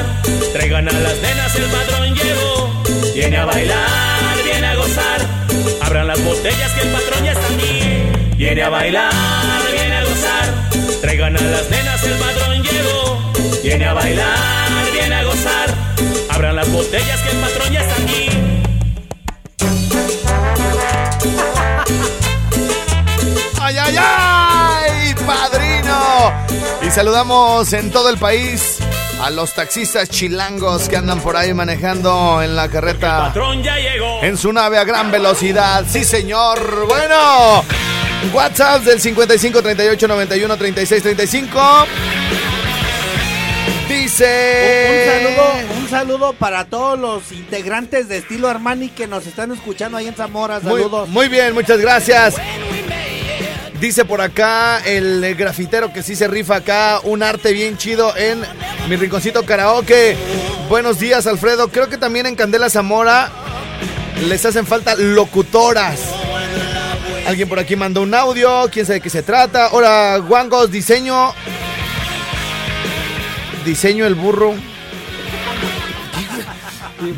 Traigan 0.53 0.89
a 0.89 0.93
las 0.93 1.17
nenas, 1.23 1.55
el 1.57 1.65
patrón 1.65 2.15
llegó. 2.15 2.83
Viene 3.15 3.37
a 3.39 3.47
bailar, 3.47 4.45
viene 4.45 4.67
a 4.67 4.75
gozar. 4.75 5.21
Abran 5.81 6.07
las 6.07 6.23
botellas 6.23 6.71
que 6.73 6.83
el 6.83 6.89
patrón 6.89 7.25
ya 7.25 7.33
está 7.33 7.47
aquí. 7.47 8.37
Viene 8.37 8.63
a 8.63 8.69
bailar, 8.69 9.13
viene 9.73 9.97
a 9.97 10.05
gozar. 10.05 11.01
Traigan 11.01 11.35
a 11.35 11.41
las 11.41 11.71
nenas, 11.71 12.05
el 12.05 12.13
patrón 12.13 12.63
llegó. 12.63 12.98
Viene 13.63 13.87
a 13.87 13.93
bailar, 13.93 14.69
viene 14.93 15.15
a 15.15 15.25
gozar. 15.25 15.75
Abran 16.31 16.57
las 16.57 16.71
botellas 16.73 17.21
que 17.21 17.31
el 17.31 17.37
patrón 17.39 17.73
ya 17.73 17.81
está 17.81 18.03
aquí. 18.03 18.29
¡Ay, 23.61 23.77
ay, 23.79 23.97
ay! 23.99 25.15
¡Padrino! 25.27 26.33
Y 26.87 26.91
saludamos 26.91 27.73
en 27.73 27.91
todo 27.91 28.09
el 28.09 28.19
país 28.19 28.79
a 29.21 29.31
los 29.31 29.53
taxistas 29.53 30.09
chilangos 30.09 30.89
que 30.89 30.97
andan 30.97 31.21
por 31.21 31.37
ahí 31.37 31.53
manejando 31.53 32.41
en 32.43 32.55
la 32.55 32.69
carreta. 32.69 33.19
Patrón 33.27 33.63
ya 33.63 33.77
llegó. 33.77 34.23
En 34.23 34.37
su 34.39 34.53
nave 34.53 34.79
a 34.79 34.85
gran 34.85 35.11
velocidad. 35.11 35.85
Sí, 35.89 36.05
señor. 36.05 36.87
Bueno. 36.87 37.65
WhatsApp 38.33 38.83
del 38.83 39.01
55 39.01 39.63
38 39.63 40.09
91 40.09 40.57
36 40.57 41.03
35. 41.03 41.61
Dice. 44.19 45.23
Un 45.23 45.29
saludo, 45.31 45.79
un 45.79 45.89
saludo 45.89 46.33
para 46.33 46.65
todos 46.65 46.99
los 46.99 47.31
integrantes 47.31 48.09
de 48.09 48.17
estilo 48.17 48.49
Armani 48.49 48.89
que 48.89 49.07
nos 49.07 49.25
están 49.29 49.53
escuchando 49.53 49.97
ahí 49.97 50.09
en 50.09 50.15
Zamora. 50.15 50.59
Muy, 50.59 50.83
Saludos. 50.83 51.09
muy 51.09 51.29
bien, 51.29 51.55
muchas 51.55 51.79
gracias. 51.79 52.35
Dice 53.81 54.05
por 54.05 54.21
acá 54.21 54.81
el 54.85 55.37
grafitero 55.37 55.93
que 55.93 56.03
sí 56.03 56.17
se 56.17 56.27
rifa 56.27 56.57
acá, 56.57 56.99
un 57.05 57.23
arte 57.23 57.53
bien 57.53 57.79
chido 57.79 58.17
en 58.17 58.43
mi 58.89 58.97
rinconcito 58.97 59.45
karaoke. 59.47 60.17
Buenos 60.69 60.99
días, 60.99 61.29
Alfredo. 61.29 61.69
Creo 61.69 61.89
que 61.89 61.97
también 61.97 62.27
en 62.27 62.35
Candela 62.35 62.69
Zamora 62.71 63.31
les 64.27 64.45
hacen 64.45 64.67
falta 64.67 64.97
locutoras. 64.97 66.01
Alguien 67.25 67.49
por 67.49 67.61
aquí 67.61 67.77
mandó 67.77 68.03
un 68.03 68.13
audio, 68.15 68.69
quién 68.73 68.85
sabe 68.85 68.95
de 68.95 69.01
qué 69.03 69.11
se 69.11 69.23
trata. 69.23 69.69
Hola, 69.71 70.21
Guangos, 70.27 70.73
diseño. 70.73 71.33
Diseño 73.65 74.07
el 74.07 74.15
burro. 74.15 74.55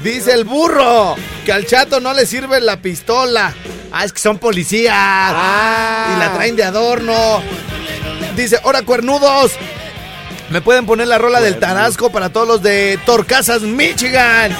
Dice 0.02 0.32
el 0.32 0.44
burro 0.44 1.16
que 1.44 1.52
al 1.52 1.66
chato 1.66 2.00
no 2.00 2.12
le 2.12 2.26
sirve 2.26 2.61
la 2.61 2.76
pistola. 2.82 3.54
Ah, 3.92 4.04
es 4.04 4.12
que 4.12 4.20
son 4.20 4.38
policías. 4.38 4.92
Y 4.92 6.18
la 6.18 6.32
traen 6.35 6.56
de 6.56 6.64
adorno. 6.64 7.42
Dice, 8.37 8.59
ahora 8.62 8.82
cuernudos. 8.82 9.52
¿Me 10.50 10.61
pueden 10.61 10.85
poner 10.85 11.06
la 11.06 11.16
rola 11.16 11.40
del 11.40 11.61
Tarasco 11.61 12.11
para 12.11 12.30
todos 12.30 12.49
los 12.49 12.62
de 12.62 12.99
Torcasas, 13.06 13.62
Michigan? 13.62 14.50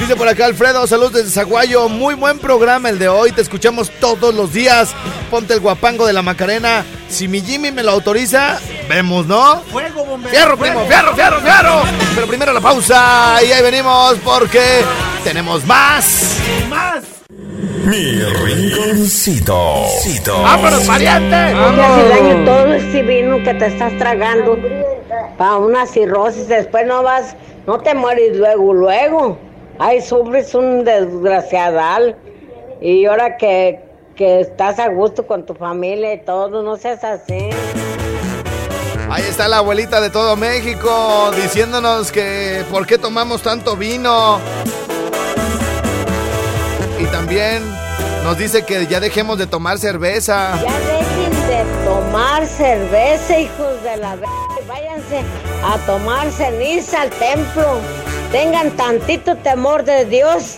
Dice 0.00 0.16
por 0.16 0.26
acá 0.26 0.44
Alfredo, 0.44 0.86
saludos 0.88 1.12
desde 1.12 1.30
Zaguayo. 1.30 1.88
Muy 1.88 2.14
buen 2.14 2.40
programa 2.40 2.88
el 2.88 2.98
de 2.98 3.08
hoy. 3.08 3.30
Te 3.30 3.42
escuchamos 3.42 3.90
todos 4.00 4.34
los 4.34 4.52
días. 4.52 4.90
Ponte 5.30 5.54
el 5.54 5.60
guapango 5.60 6.04
de 6.04 6.12
la 6.12 6.22
Macarena. 6.22 6.84
Si 7.08 7.28
mi 7.28 7.40
Jimmy 7.40 7.70
me 7.70 7.84
lo 7.84 7.92
autoriza, 7.92 8.58
vemos, 8.88 9.26
¿no? 9.26 9.60
Fuego, 9.72 10.04
bombero. 10.04 10.34
¡Fierro, 10.34 10.56
fuego. 10.56 10.74
primo! 10.74 10.86
¡Fierro, 10.86 11.14
fierro, 11.14 11.40
fierro! 11.40 11.82
Pero 12.14 12.26
primero 12.26 12.52
la 12.52 12.60
pausa 12.60 13.38
y 13.46 13.52
ahí 13.52 13.62
venimos 13.62 14.16
porque 14.24 14.82
tenemos 15.24 15.64
más. 15.66 16.38
Más. 16.68 17.04
Mi 17.86 18.20
rinconcito. 18.20 19.54
¡Vámonos, 20.42 20.82
pariente! 20.84 21.30
te 21.30 21.82
hace 21.82 22.08
daño 22.08 22.44
todo 22.44 22.74
ese 22.74 23.02
vino 23.02 23.38
que 23.44 23.54
te 23.54 23.66
estás 23.66 23.96
tragando 23.98 24.58
para 25.38 25.56
una 25.56 25.86
cirrosis. 25.86 26.48
Después 26.48 26.86
no 26.86 27.02
vas, 27.02 27.36
no 27.66 27.78
te 27.78 27.94
mueres 27.94 28.36
luego, 28.36 28.74
luego. 28.74 29.38
Ay, 29.78 30.00
sufres 30.00 30.54
un 30.54 30.84
desgraciadal. 30.84 32.16
Y 32.80 33.04
ahora 33.06 33.36
que, 33.36 33.80
que 34.16 34.40
estás 34.40 34.78
a 34.78 34.88
gusto 34.88 35.26
con 35.26 35.46
tu 35.46 35.54
familia 35.54 36.14
y 36.14 36.18
todo, 36.18 36.62
no 36.62 36.76
seas 36.76 37.04
así. 37.04 37.50
Ahí 39.10 39.22
está 39.22 39.46
la 39.46 39.58
abuelita 39.58 40.00
de 40.00 40.10
todo 40.10 40.36
México 40.36 41.30
diciéndonos 41.36 42.10
que 42.10 42.64
por 42.70 42.86
qué 42.86 42.98
tomamos 42.98 43.42
tanto 43.42 43.76
vino. 43.76 44.40
Y 46.98 47.04
también 47.06 47.62
nos 48.24 48.36
dice 48.36 48.64
que 48.64 48.86
ya 48.86 48.98
dejemos 48.98 49.38
de 49.38 49.46
tomar 49.46 49.78
cerveza. 49.78 50.60
Ya 50.60 50.78
dejen 50.80 51.46
de 51.46 51.64
tomar 51.84 52.46
cerveza, 52.46 53.38
hijos 53.38 53.82
de 53.84 53.96
la 53.96 54.16
v. 54.16 54.26
Váyanse 54.66 55.22
a 55.62 55.78
tomar 55.86 56.30
ceniza 56.32 57.02
al 57.02 57.10
templo. 57.10 57.78
Tengan 58.32 58.72
tantito 58.72 59.36
temor 59.36 59.84
de 59.84 60.04
Dios. 60.06 60.56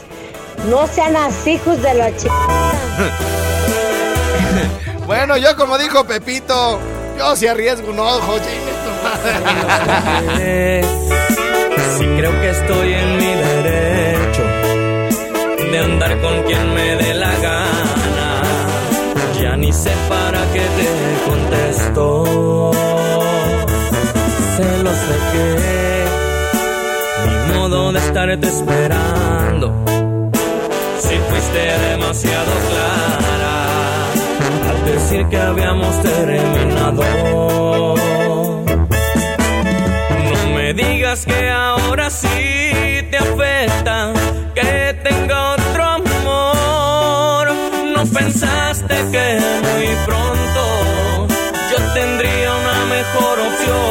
No 0.71 0.87
sean 0.87 1.17
así, 1.17 1.53
hijos 1.53 1.83
de 1.83 1.95
la 1.95 2.17
chica. 2.17 2.33
Bueno, 5.07 5.39
yo 5.39 5.57
como 5.57 5.79
dijo 5.79 6.05
Pepito, 6.05 6.79
yo 7.19 7.37
si 7.37 7.47
arriesgo 7.47 7.91
un 7.91 7.99
ojo. 7.99 8.37
Si 11.99 12.05
creo 12.05 12.31
que 12.41 12.51
estoy 12.51 12.93
en 12.93 13.17
mi 13.17 13.27
derecho 13.27 14.43
de 15.73 15.79
andar 15.79 16.21
con 16.21 16.43
quien 16.45 16.75
me 16.75 16.95
dé 16.95 17.15
la 17.15 17.33
gana, 17.39 18.43
ya 19.41 19.57
ni 19.57 19.73
sé 19.73 19.91
para 20.09 20.41
qué 20.53 20.61
te 20.61 20.89
contesto. 21.29 22.71
Celos 24.57 25.01
de 25.09 25.17
qué, 25.33 26.05
ni 27.27 27.55
modo 27.59 27.93
de 27.93 27.99
estarte 27.99 28.47
esperando. 28.47 29.73
Si 31.01 31.17
fuiste 31.29 31.63
demasiado 31.91 32.53
clara 32.69 33.19
al 33.19 33.28
decir 34.91 35.27
que 35.29 35.37
habíamos 35.37 36.01
terminado. 36.03 37.03
No 40.25 40.55
me 40.55 40.75
digas 40.75 41.27
que 41.27 41.51
ahora 41.51 42.11
sí 42.11 42.29
te 43.11 43.17
afecta 43.17 44.13
que 44.55 44.95
tenga 45.03 45.53
otro 45.53 45.85
amor. 45.85 47.49
No 47.95 48.07
pensaste 48.07 48.95
que 49.13 49.41
muy 49.67 49.89
pronto 50.07 51.27
yo 51.71 51.79
tendría 51.95 52.51
una 52.57 52.85
mejor 52.97 53.41
opción. 53.41 53.89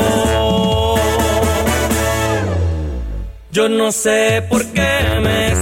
Yo 3.51 3.69
no 3.69 3.91
sé 3.91 4.43
por 4.49 4.65
qué 4.67 5.19
me 5.21 5.55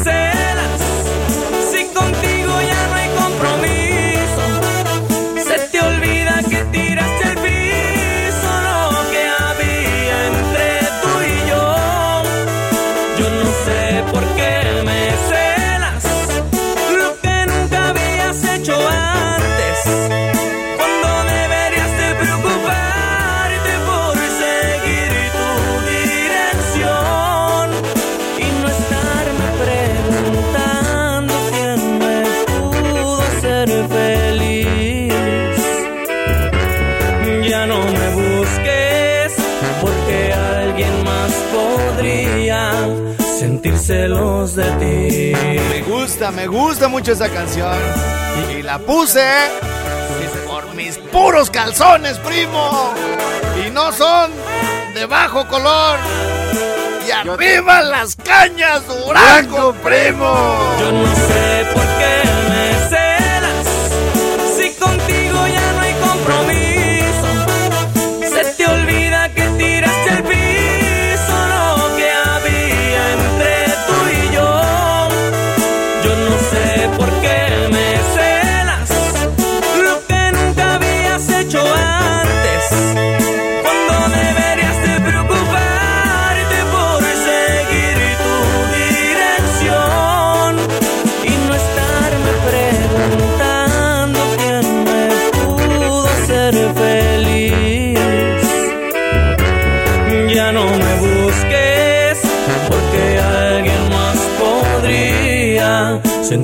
me 46.31 46.47
gusta 46.47 46.88
mucho 46.88 47.11
esa 47.11 47.29
canción. 47.29 47.77
Y 48.57 48.61
la 48.63 48.79
puse 48.79 49.25
por 50.47 50.73
mis 50.73 50.97
puros 50.97 51.49
calzones, 51.49 52.17
primo. 52.19 52.93
Y 53.65 53.69
no 53.69 53.91
son 53.91 54.31
de 54.93 55.05
bajo 55.05 55.47
color. 55.47 55.99
Y 57.07 57.11
arriba 57.11 57.81
las 57.83 58.15
cañas 58.15 58.81
Durango, 58.88 59.73
primo. 59.83 60.75
Yo 60.79 60.91
no 60.91 61.15
sé 61.15 61.67
por 61.73 61.85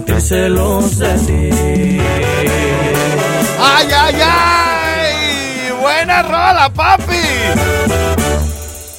sentir 0.01 0.21
celos 0.21 0.97
de 0.97 1.13
ti. 1.27 1.99
¡Ay, 3.59 3.87
ay, 3.95 4.15
ay! 4.23 5.71
¡Buena 5.79 6.23
rola, 6.23 6.71
papi! 6.73 7.13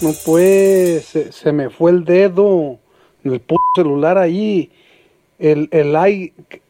No 0.00 0.10
pues, 0.24 1.04
se, 1.06 1.32
se 1.32 1.52
me 1.52 1.70
fue 1.70 1.90
el 1.90 2.04
dedo 2.04 2.78
en 3.24 3.32
el 3.32 3.40
puto 3.40 3.62
celular 3.74 4.18
ahí. 4.18 4.70
El, 5.38 5.68
el 5.72 5.92
like, 5.92 6.62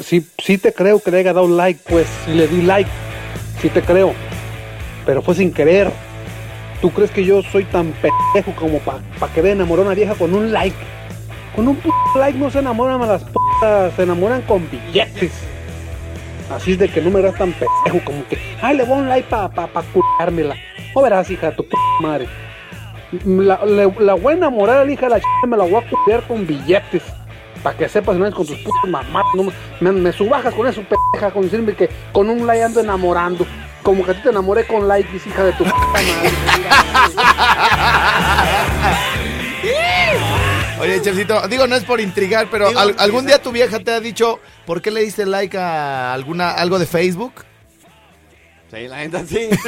sí, 0.00 0.26
sí 0.38 0.58
te 0.58 0.72
creo 0.72 1.00
que 1.00 1.10
le 1.10 1.18
haya 1.18 1.32
dado 1.34 1.48
like, 1.48 1.80
pues, 1.88 2.08
y 2.26 2.32
le 2.32 2.48
di 2.48 2.62
like, 2.62 2.90
sí 3.60 3.68
te 3.68 3.82
creo, 3.82 4.14
pero 5.04 5.20
fue 5.20 5.34
sin 5.34 5.52
querer. 5.52 5.90
¿Tú 6.80 6.90
crees 6.90 7.10
que 7.10 7.24
yo 7.24 7.42
soy 7.42 7.64
tan 7.64 7.92
pendejo 7.92 8.58
como 8.58 8.78
para 8.78 9.00
pa 9.18 9.30
querer 9.32 9.52
enamorar 9.52 9.84
a 9.84 9.88
una 9.88 9.94
vieja 9.94 10.14
con 10.14 10.34
un 10.34 10.52
like? 10.52 10.76
Con 11.56 11.68
un 11.68 11.76
puto 11.76 11.94
like 12.18 12.38
no 12.38 12.50
se 12.50 12.58
enamoran 12.58 13.00
a 13.02 13.06
las 13.06 13.22
putas, 13.24 13.92
se 13.94 14.02
enamoran 14.02 14.42
con 14.42 14.68
billetes. 14.70 15.32
Así 16.54 16.72
es 16.72 16.78
de 16.78 16.88
que 16.88 17.00
no 17.00 17.10
me 17.10 17.20
das 17.22 17.34
tan 17.36 17.52
pendejo 17.52 18.04
como 18.04 18.26
que, 18.28 18.38
ay, 18.60 18.76
le 18.76 18.84
voy 18.84 18.98
a 18.98 19.02
un 19.02 19.08
like 19.08 19.28
para 19.28 19.48
pa, 19.48 19.66
pa, 19.66 19.82
culármela. 19.82 20.54
No 20.94 21.02
verás, 21.02 21.30
hija 21.30 21.50
de 21.50 21.56
tu 21.56 21.64
puta 21.64 21.78
madre. 22.00 22.26
La, 23.24 23.64
le- 23.64 23.94
la 24.00 24.14
voy 24.14 24.34
a 24.34 24.36
enamorar 24.36 24.78
a 24.78 24.84
la 24.84 24.92
hija 24.92 25.02
de 25.06 25.10
la 25.10 25.16
chica, 25.20 25.46
me 25.46 25.56
la 25.56 25.64
voy 25.64 25.76
a 25.76 25.88
cuidar 26.04 26.22
con 26.26 26.46
billetes. 26.46 27.02
Para 27.62 27.76
que 27.78 27.88
sepas, 27.88 28.16
no 28.16 28.26
es 28.26 28.34
con 28.34 28.46
tus 28.46 28.58
putas 28.58 28.90
mamás. 28.90 29.24
No, 29.34 29.44
me, 29.80 29.92
me 29.92 30.12
subajas 30.12 30.52
con 30.54 30.66
eso, 30.66 30.82
pendeja, 30.82 31.30
con 31.32 31.42
decirme 31.44 31.74
que 31.74 31.88
con 32.12 32.28
un 32.28 32.46
like 32.46 32.62
ando 32.64 32.80
enamorando. 32.80 33.46
Como 33.82 34.04
que 34.04 34.10
a 34.10 34.14
ti 34.14 34.20
te 34.22 34.28
enamoré 34.30 34.66
con 34.66 34.86
like, 34.88 35.08
hija 35.16 35.44
de 35.44 35.52
tu 35.52 35.64
puta 35.64 35.76
madre. 35.92 36.04
Oye, 40.80 41.00
Chefcito, 41.02 41.46
digo, 41.48 41.66
no 41.66 41.76
es 41.76 41.84
por 41.84 42.00
intrigar, 42.00 42.48
pero 42.50 42.68
Digo, 42.68 42.80
¿al- 42.80 42.94
¿algún 42.98 43.20
quizá- 43.22 43.26
día 43.28 43.42
tu 43.42 43.52
vieja 43.52 43.78
te 43.80 43.92
ha 43.92 44.00
dicho 44.00 44.40
por 44.66 44.82
qué 44.82 44.90
le 44.90 45.02
diste 45.02 45.24
like 45.24 45.56
a 45.56 46.12
alguna 46.12 46.50
algo 46.50 46.78
de 46.78 46.86
Facebook? 46.86 47.44
Sí, 48.72 48.88
la 48.88 48.96
neta 48.98 49.24
sí. 49.24 49.48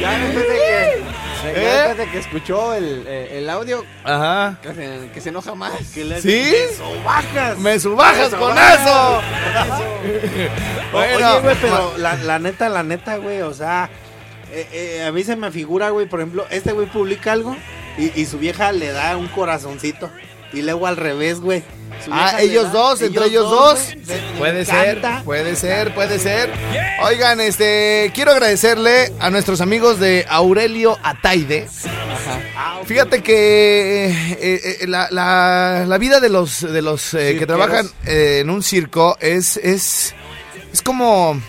ya 0.00 0.18
después 0.18 0.46
de 0.46 0.54
que, 0.54 1.02
ya 1.42 1.48
¿Eh? 1.50 1.54
después 1.88 1.96
de 1.98 2.06
que 2.12 2.18
escuchó 2.18 2.74
el, 2.74 3.04
eh, 3.06 3.38
el 3.38 3.48
audio, 3.48 3.82
Ajá. 4.04 4.58
que 4.62 4.74
se, 4.74 5.10
que 5.14 5.20
se 5.22 5.28
enoja 5.30 5.54
más. 5.54 5.72
¿Sí? 5.86 6.52
¡Subajas! 6.76 7.58
¡Me 7.58 7.78
subajas 7.80 8.30
Me 8.32 8.38
con 8.38 8.50
subajas. 8.52 8.80
eso! 8.80 9.18
O- 9.18 9.22
Bueno, 10.92 11.30
Oye, 11.32 11.40
güey, 11.40 11.56
pero 11.62 11.94
la, 11.96 12.16
la 12.16 12.38
neta, 12.38 12.68
la 12.68 12.82
neta, 12.82 13.16
güey, 13.16 13.40
o 13.40 13.54
sea, 13.54 13.88
eh, 14.52 14.68
eh, 14.72 15.04
a 15.06 15.12
mí 15.12 15.24
se 15.24 15.34
me 15.36 15.50
figura, 15.50 15.88
güey, 15.88 16.06
por 16.06 16.20
ejemplo, 16.20 16.44
este 16.50 16.72
güey 16.72 16.86
publica 16.88 17.32
algo 17.32 17.56
y, 17.98 18.20
y 18.20 18.26
su 18.26 18.38
vieja 18.38 18.72
le 18.72 18.92
da 18.92 19.16
un 19.16 19.28
corazoncito. 19.28 20.10
Y 20.52 20.60
luego 20.60 20.86
al 20.86 20.98
revés, 20.98 21.40
güey. 21.40 21.62
Ah, 22.10 22.36
ellos 22.40 22.64
da- 22.64 22.70
dos, 22.72 23.00
entre 23.00 23.24
ellos 23.26 23.48
dos. 23.48 23.78
Puede 24.38 24.64
ser, 24.64 25.00
puede 25.24 25.56
ser, 25.56 25.94
puede 25.94 26.18
ser. 26.18 26.50
Oigan, 27.04 27.40
este, 27.40 28.10
quiero 28.14 28.32
agradecerle 28.32 29.12
a 29.18 29.30
nuestros 29.30 29.60
amigos 29.62 29.98
de 29.98 30.26
Aurelio 30.28 30.98
Ataide. 31.02 31.68
Fíjate 32.84 33.22
que 33.22 34.06
eh, 34.08 34.60
eh, 34.82 34.86
la, 34.88 35.08
la- 35.10 35.84
la 35.86 35.98
vida 35.98 36.20
de 36.20 36.28
los, 36.28 36.60
de 36.60 36.82
los 36.82 37.14
eh, 37.14 37.36
que 37.38 37.46
trabajan 37.46 37.86
eh, 38.04 38.40
en 38.42 38.50
un 38.50 38.62
circo 38.62 39.16
es, 39.20 39.56
es, 39.56 40.14
es 40.72 40.82
como, 40.82 41.40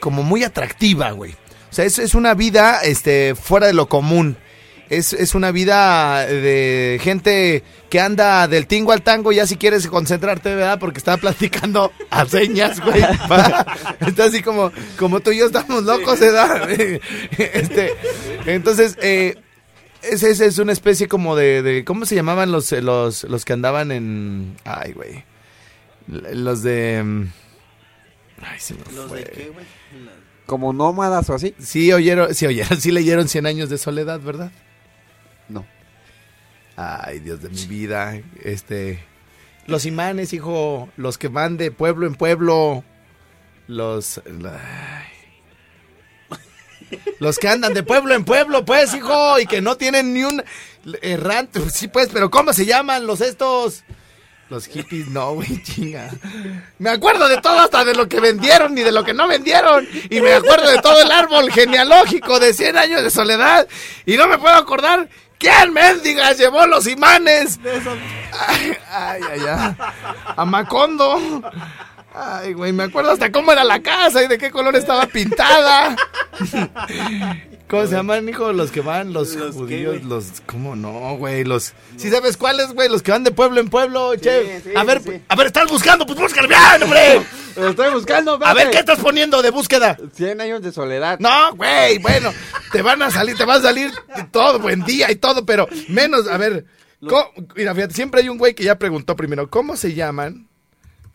como 0.00 0.22
muy 0.22 0.44
atractiva, 0.44 1.10
güey. 1.12 1.34
O 1.70 1.74
sea, 1.74 1.84
es, 1.84 1.98
es 1.98 2.14
una 2.14 2.34
vida 2.34 2.80
este, 2.82 3.34
fuera 3.34 3.66
de 3.66 3.72
lo 3.74 3.88
común. 3.88 4.36
Es, 4.90 5.12
es 5.12 5.34
una 5.34 5.50
vida 5.50 6.24
de 6.26 6.98
gente 7.02 7.62
que 7.90 8.00
anda 8.00 8.48
del 8.48 8.66
tingo 8.66 8.92
al 8.92 9.02
tango, 9.02 9.32
ya 9.32 9.46
si 9.46 9.56
quieres 9.56 9.86
concentrarte, 9.86 10.54
¿verdad? 10.54 10.78
Porque 10.78 10.96
está 10.96 11.18
platicando 11.18 11.92
a 12.10 12.24
señas, 12.24 12.80
güey. 12.80 13.02
Va. 13.30 13.66
Está 14.00 14.24
así 14.24 14.40
como, 14.42 14.72
como 14.98 15.20
tú 15.20 15.30
y 15.30 15.38
yo 15.38 15.46
estamos 15.46 15.84
locos, 15.84 16.18
¿verdad? 16.20 16.70
Este, 17.38 17.92
entonces, 18.46 18.96
eh, 19.02 19.34
es, 20.02 20.22
es, 20.22 20.40
es 20.40 20.56
una 20.58 20.72
especie 20.72 21.06
como 21.06 21.36
de, 21.36 21.62
de- 21.62 21.84
¿cómo 21.84 22.06
se 22.06 22.14
llamaban 22.14 22.50
los, 22.50 22.72
los, 22.72 23.24
los 23.24 23.44
que 23.44 23.52
andaban 23.52 23.92
en, 23.92 24.56
ay, 24.64 24.92
güey? 24.92 25.22
Los 26.06 26.62
de... 26.62 27.02
mm, 27.04 27.26
Ay, 28.40 28.58
se 28.58 28.72
me 28.72 28.80
¿Los 28.94 29.08
fue. 29.08 29.18
de 29.18 29.24
qué, 29.32 29.50
güey? 29.52 29.66
Como 30.48 30.72
nómadas 30.72 31.28
o 31.28 31.34
así. 31.34 31.54
Sí 31.60 31.92
oyeron, 31.92 32.34
sí 32.34 32.46
oyeron, 32.46 32.80
sí 32.80 32.90
leyeron 32.90 33.28
100 33.28 33.44
años 33.44 33.68
de 33.68 33.76
soledad, 33.76 34.18
¿verdad? 34.18 34.50
No. 35.48 35.66
Ay, 36.74 37.18
Dios 37.18 37.42
de 37.42 37.50
mi 37.50 37.66
vida, 37.66 38.18
este 38.42 39.06
los 39.68 39.84
imanes, 39.84 40.32
hijo, 40.32 40.88
los 40.96 41.18
que 41.18 41.28
van 41.28 41.58
de 41.58 41.70
pueblo 41.70 42.06
en 42.06 42.14
pueblo, 42.14 42.82
los 43.66 44.22
ay. 44.26 45.04
los 47.20 47.38
que 47.38 47.48
andan 47.48 47.74
de 47.74 47.82
pueblo 47.82 48.14
en 48.14 48.24
pueblo, 48.24 48.64
pues, 48.64 48.94
hijo, 48.94 49.38
y 49.38 49.44
que 49.44 49.60
no 49.60 49.76
tienen 49.76 50.14
ni 50.14 50.24
un 50.24 50.42
errante, 51.02 51.60
sí, 51.68 51.88
pues, 51.88 52.08
pero 52.10 52.30
¿cómo 52.30 52.54
se 52.54 52.64
llaman 52.64 53.06
los 53.06 53.20
estos? 53.20 53.84
Los 54.50 54.66
hippies, 54.66 55.08
no, 55.08 55.34
güey, 55.34 55.62
chinga. 55.62 56.10
Me 56.78 56.90
acuerdo 56.90 57.28
de 57.28 57.38
todo 57.38 57.60
hasta 57.60 57.84
de 57.84 57.94
lo 57.94 58.08
que 58.08 58.18
vendieron 58.18 58.76
y 58.78 58.82
de 58.82 58.92
lo 58.92 59.04
que 59.04 59.12
no 59.12 59.28
vendieron. 59.28 59.86
Y 60.08 60.20
me 60.20 60.32
acuerdo 60.32 60.70
de 60.70 60.78
todo 60.78 61.02
el 61.02 61.10
árbol 61.12 61.50
genealógico 61.52 62.40
de 62.40 62.54
100 62.54 62.78
años 62.78 63.02
de 63.02 63.10
soledad. 63.10 63.68
Y 64.06 64.16
no 64.16 64.26
me 64.26 64.38
puedo 64.38 64.54
acordar 64.54 65.08
quién 65.38 65.72
mendigas 65.74 66.38
llevó 66.38 66.66
los 66.66 66.86
imanes. 66.86 67.60
Ay, 68.32 68.76
ay, 68.90 69.20
ay, 69.32 69.40
ay. 69.46 69.76
A 70.36 70.44
Macondo. 70.46 71.42
Ay, 72.20 72.52
güey, 72.52 72.72
me 72.72 72.82
acuerdo 72.82 73.12
hasta 73.12 73.30
cómo 73.30 73.52
era 73.52 73.62
la 73.62 73.80
casa 73.80 74.24
y 74.24 74.26
de 74.28 74.38
qué 74.38 74.50
color 74.50 74.74
estaba 74.74 75.06
pintada. 75.06 75.94
¿Cómo 77.68 77.86
se 77.86 77.92
llaman, 77.94 78.28
hijo? 78.28 78.52
Los 78.52 78.72
que 78.72 78.80
van, 78.80 79.12
los, 79.12 79.34
¿Los 79.34 79.54
qué, 79.54 79.60
judíos, 79.60 80.02
los... 80.02 80.40
¿Cómo 80.46 80.74
no, 80.74 81.16
güey? 81.16 81.44
Los... 81.44 81.74
¿Sí 81.96 82.10
sabes 82.10 82.36
cuáles, 82.36 82.72
güey? 82.72 82.88
Los 82.88 83.02
que 83.02 83.12
van 83.12 83.24
de 83.24 83.30
pueblo 83.30 83.60
en 83.60 83.68
pueblo, 83.68 84.16
che. 84.16 84.60
sí, 84.62 84.70
a 84.74 84.84
ver, 84.84 85.02
sí. 85.02 85.22
a 85.28 85.36
ver, 85.36 85.46
estás 85.48 85.68
buscando, 85.70 86.06
pues 86.06 86.18
búscalo 86.18 86.48
bien, 86.48 86.82
hombre. 86.82 87.20
Lo 87.56 87.68
estoy 87.68 87.92
buscando, 87.92 88.38
A 88.42 88.54
ver. 88.54 88.70
¿qué 88.70 88.78
estás 88.78 88.98
poniendo 88.98 89.40
de 89.42 89.50
búsqueda? 89.50 89.96
100 90.14 90.40
años 90.40 90.62
de 90.62 90.72
soledad. 90.72 91.18
No, 91.20 91.54
güey, 91.54 91.98
bueno, 91.98 92.32
te 92.72 92.82
van 92.82 93.02
a 93.02 93.10
salir, 93.10 93.36
te 93.36 93.44
va 93.44 93.56
a 93.56 93.60
salir 93.60 93.92
todo, 94.32 94.58
buen 94.58 94.82
día 94.84 95.10
y 95.12 95.16
todo, 95.16 95.44
pero 95.44 95.68
menos, 95.88 96.26
a 96.26 96.36
ver, 96.38 96.64
¿cómo- 97.06 97.30
mira, 97.54 97.74
fíjate, 97.74 97.94
siempre 97.94 98.22
hay 98.22 98.28
un 98.28 98.38
güey 98.38 98.54
que 98.54 98.64
ya 98.64 98.76
preguntó 98.78 99.14
primero, 99.14 99.50
¿cómo 99.50 99.76
se 99.76 99.92
llaman 99.94 100.48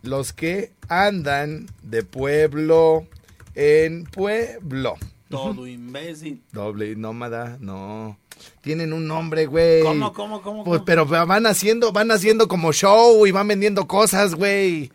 los 0.03 0.33
que 0.33 0.71
andan 0.89 1.67
de 1.81 2.03
pueblo 2.03 3.07
en 3.55 4.03
pueblo? 4.03 4.95
Todo 5.29 5.65
imbécil. 5.65 6.43
Doble 6.51 6.95
nómada, 6.95 7.57
no. 7.59 8.19
Tienen 8.61 8.93
un 8.93 9.07
nombre, 9.07 9.45
güey. 9.45 9.81
¿Cómo, 9.81 10.13
cómo, 10.13 10.41
cómo? 10.41 10.63
Pues, 10.63 10.79
cómo? 10.79 10.85
pero 10.85 11.05
van 11.05 11.47
haciendo, 11.47 11.91
van 11.91 12.11
haciendo 12.11 12.47
como 12.47 12.71
show 12.71 13.25
y 13.25 13.31
van 13.31 13.47
vendiendo 13.47 13.87
cosas, 13.87 14.35
güey. 14.35 14.91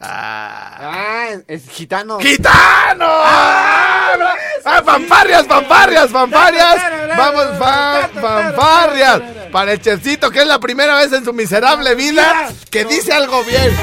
Ah. 0.00 0.76
Ah, 0.78 1.26
es, 1.48 1.68
gitano. 1.68 2.18
¡Gitano! 2.20 3.06
¡Ah, 3.08 4.82
fanfarrias, 4.84 5.46
fanfarrias, 5.46 6.10
fanfarrias! 6.10 6.76
Vamos, 7.16 7.58
fan, 7.58 8.10
fanfarrias. 8.20 9.22
Para 9.56 9.72
el 9.72 9.80
chefcito, 9.80 10.30
que 10.30 10.40
es 10.40 10.46
la 10.46 10.60
primera 10.60 10.96
vez 10.96 11.10
en 11.14 11.24
su 11.24 11.32
miserable 11.32 11.94
vida 11.94 12.52
que 12.68 12.84
dice 12.84 13.14
algo 13.14 13.42
bien. 13.44 13.74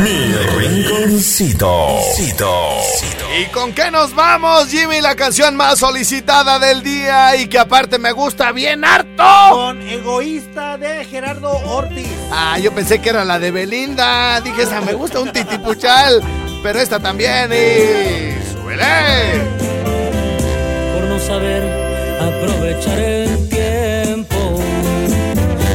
Mi 0.00 0.34
rinconcito. 0.58 1.96
¿Y 3.40 3.46
con 3.46 3.72
qué 3.72 3.90
nos 3.90 4.14
vamos, 4.14 4.68
Jimmy? 4.68 5.00
La 5.00 5.16
canción 5.16 5.56
más 5.56 5.78
solicitada 5.78 6.58
del 6.58 6.82
día 6.82 7.34
y 7.36 7.46
que 7.46 7.58
aparte 7.58 7.98
me 7.98 8.12
gusta 8.12 8.52
bien 8.52 8.84
harto. 8.84 9.24
Con 9.50 9.80
egoísta 9.80 10.76
de 10.76 11.06
Gerardo 11.06 11.52
Ortiz. 11.52 12.06
Ah, 12.30 12.58
yo 12.58 12.70
pensé 12.74 13.00
que 13.00 13.08
era 13.08 13.24
la 13.24 13.38
de 13.38 13.50
Belinda. 13.50 14.42
Dije, 14.42 14.64
esa 14.64 14.82
me 14.82 14.92
gusta 14.92 15.20
un 15.20 15.32
titipuchal. 15.32 16.22
Pero 16.62 16.78
esta 16.78 17.00
también 17.00 17.50
y... 17.50 18.41
Por 20.94 21.04
no 21.04 21.18
saber 21.18 21.62
aprovechar 22.20 22.98
el 22.98 23.48
tiempo. 23.50 24.60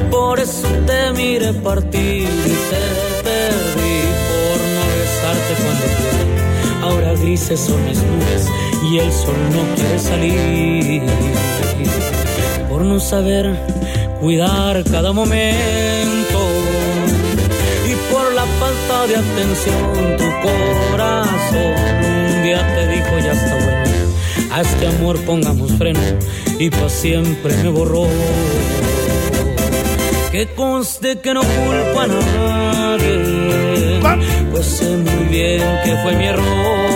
Por 0.10 0.40
eso 0.40 0.68
te 0.88 1.12
miré 1.12 1.54
partir 1.54 2.24
y 2.24 2.56
te 2.72 2.84
perdí 3.24 4.02
por 4.30 4.58
no 4.76 4.84
besarte 4.98 5.54
cuando 5.62 5.86
pude. 5.98 6.26
Ahora 6.82 7.14
grises 7.22 7.60
son 7.60 7.86
mis 7.86 8.00
nubes 8.00 8.48
y 8.90 8.98
el 8.98 9.12
sol 9.12 9.36
no 9.52 9.76
quiere 9.76 10.00
salir. 10.00 11.04
Por 12.68 12.82
no 12.82 13.00
saber 13.00 13.56
cuidar 14.20 14.84
cada 14.86 15.12
momento 15.14 16.40
y 17.86 17.94
por 18.12 18.34
la 18.34 18.46
falta 18.60 19.06
de 19.08 19.18
atención 19.18 20.18
tu 20.18 20.26
corazón 20.42 22.27
día 22.48 22.66
te 22.76 22.88
dijo 22.88 23.20
ya 23.20 23.34
está 23.34 23.56
bueno 23.56 24.08
A 24.52 24.62
este 24.62 24.88
amor 24.88 25.20
pongamos 25.26 25.72
freno 25.74 26.00
y 26.60 26.70
pa' 26.70 26.90
siempre 26.90 27.56
me 27.58 27.70
borró. 27.70 28.08
Que 30.32 30.48
conste 30.56 31.20
que 31.20 31.34
no 31.34 31.42
culpo 31.42 32.00
a 32.00 32.08
nadie, 32.08 34.00
pues 34.52 34.66
sé 34.66 34.90
muy 34.98 35.26
bien 35.30 35.62
que 35.84 35.96
fue 36.02 36.16
mi 36.16 36.26
error. 36.26 36.87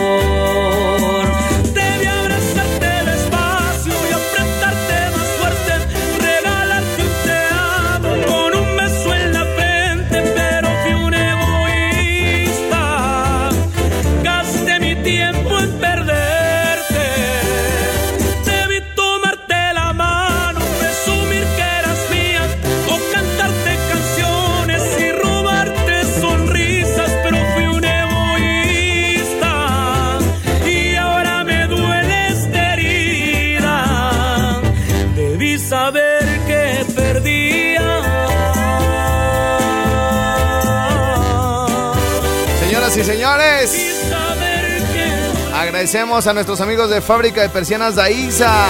Agradecemos 45.54 46.26
a 46.26 46.34
nuestros 46.34 46.62
amigos 46.62 46.90
de 46.90 47.02
Fábrica 47.02 47.42
de 47.42 47.50
Persianas 47.50 47.96
Daiza. 47.96 48.70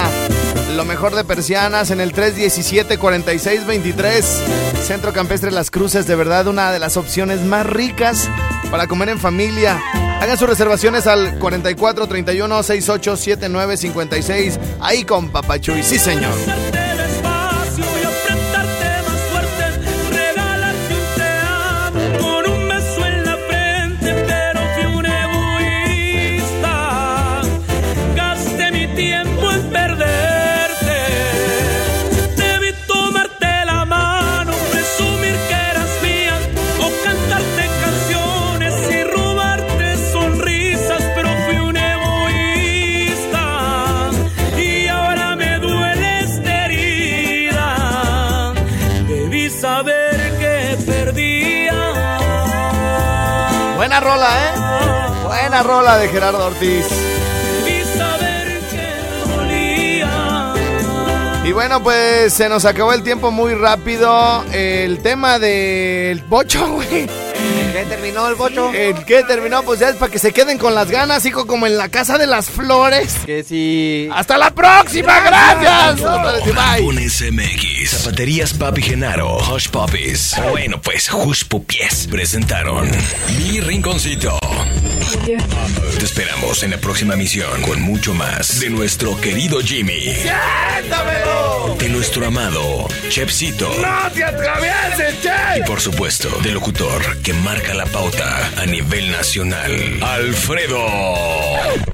Lo 0.76 0.84
mejor 0.84 1.14
de 1.14 1.24
persianas 1.24 1.90
en 1.90 2.00
el 2.00 2.14
317-4623. 2.14 4.22
Centro 4.82 5.12
Campestre 5.12 5.50
Las 5.50 5.70
Cruces, 5.70 6.06
de 6.06 6.14
verdad 6.14 6.46
una 6.46 6.72
de 6.72 6.78
las 6.78 6.96
opciones 6.96 7.40
más 7.40 7.66
ricas 7.66 8.28
para 8.70 8.86
comer 8.86 9.08
en 9.08 9.18
familia. 9.18 9.80
Hagan 10.20 10.38
sus 10.38 10.48
reservaciones 10.48 11.06
al 11.06 11.38
44 11.38 12.06
31 12.06 12.62
68 12.62 13.16
79 13.16 13.76
56. 13.76 14.58
Ahí 14.80 15.04
con 15.04 15.30
Papachuy, 15.30 15.82
sí 15.82 15.98
señor. 15.98 16.34
Que 50.38 50.78
perdía. 50.86 51.72
Buena 53.76 54.00
rola, 54.00 54.28
¿eh? 54.28 55.26
Buena 55.26 55.62
rola 55.62 55.98
de 55.98 56.08
Gerardo 56.08 56.46
Ortiz. 56.46 56.86
Y 61.44 61.50
bueno, 61.50 61.82
pues 61.82 62.32
se 62.32 62.48
nos 62.48 62.64
acabó 62.64 62.92
el 62.92 63.02
tiempo 63.02 63.30
muy 63.30 63.54
rápido. 63.54 64.44
El 64.52 65.00
tema 65.00 65.38
del 65.38 66.22
bocho, 66.22 66.66
güey. 66.74 67.08
¿Qué 67.72 67.86
terminó 67.88 68.28
el 68.28 68.34
bocho? 68.34 68.72
El 68.72 69.04
que 69.04 69.22
terminó, 69.24 69.62
pues 69.62 69.80
ya 69.80 69.88
es 69.88 69.96
para 69.96 70.10
que 70.10 70.18
se 70.18 70.32
queden 70.32 70.58
con 70.58 70.74
las 70.74 70.90
ganas, 70.90 71.24
hijo, 71.26 71.46
como 71.46 71.66
en 71.66 71.76
la 71.76 71.88
casa 71.88 72.18
de 72.18 72.26
las 72.26 72.50
flores. 72.50 73.16
Que 73.26 73.42
si. 73.42 74.08
¡Hasta 74.12 74.38
la 74.38 74.50
próxima! 74.50 75.20
¡Gracias! 75.20 76.00
Bye. 76.02 76.52
Barbones 76.52 77.22
MX, 77.32 77.90
Zapaterías 77.90 78.52
Papi 78.54 78.82
Genaro, 78.82 79.38
Hush 79.38 79.68
Puppies. 79.68 80.34
Bueno, 80.50 80.80
pues 80.80 81.10
Hush 81.12 81.44
Pupies 81.46 82.06
presentaron 82.08 82.90
Mi 83.38 83.60
Rinconcito. 83.60 84.38
Te 85.02 86.04
esperamos 86.04 86.62
en 86.62 86.70
la 86.70 86.78
próxima 86.78 87.16
misión 87.16 87.62
con 87.62 87.82
mucho 87.82 88.14
más 88.14 88.60
de 88.60 88.70
nuestro 88.70 89.20
querido 89.20 89.60
Jimmy. 89.60 90.14
¡Siéntamelo! 90.14 91.76
De 91.78 91.88
nuestro 91.88 92.26
amado 92.26 92.86
Chepsito. 93.08 93.68
¡No 93.80 94.10
te 94.12 94.22
atravieses, 94.22 95.20
che! 95.20 95.58
Y 95.58 95.62
por 95.64 95.80
supuesto, 95.80 96.28
del 96.42 96.54
locutor 96.54 97.20
que 97.22 97.32
marca 97.34 97.74
la 97.74 97.86
pauta 97.86 98.52
a 98.56 98.66
nivel 98.66 99.10
nacional, 99.10 99.98
Alfredo 100.02 100.86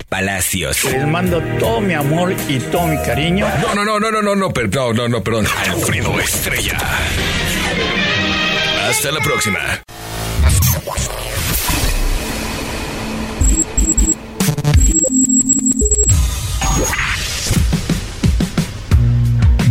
Palacios. 0.09 0.85
Les 0.85 1.07
mando 1.07 1.41
todo 1.59 1.81
mi 1.81 1.95
amor 1.95 2.35
y 2.49 2.59
todo 2.59 2.87
mi 2.89 2.99
cariño. 2.99 3.49
No, 3.63 3.75
no, 3.75 3.85
no, 3.85 3.99
no, 3.99 4.11
no, 4.11 4.23
no, 4.23 4.35
no, 4.35 4.53
no, 4.53 4.93
no, 4.93 5.09
no, 5.09 5.25
perdón. 5.25 5.47
Alfredo 5.67 6.21
Estrella. 6.21 6.79
Hasta 8.89 9.13
la 9.13 9.21
próxima. 9.21 9.83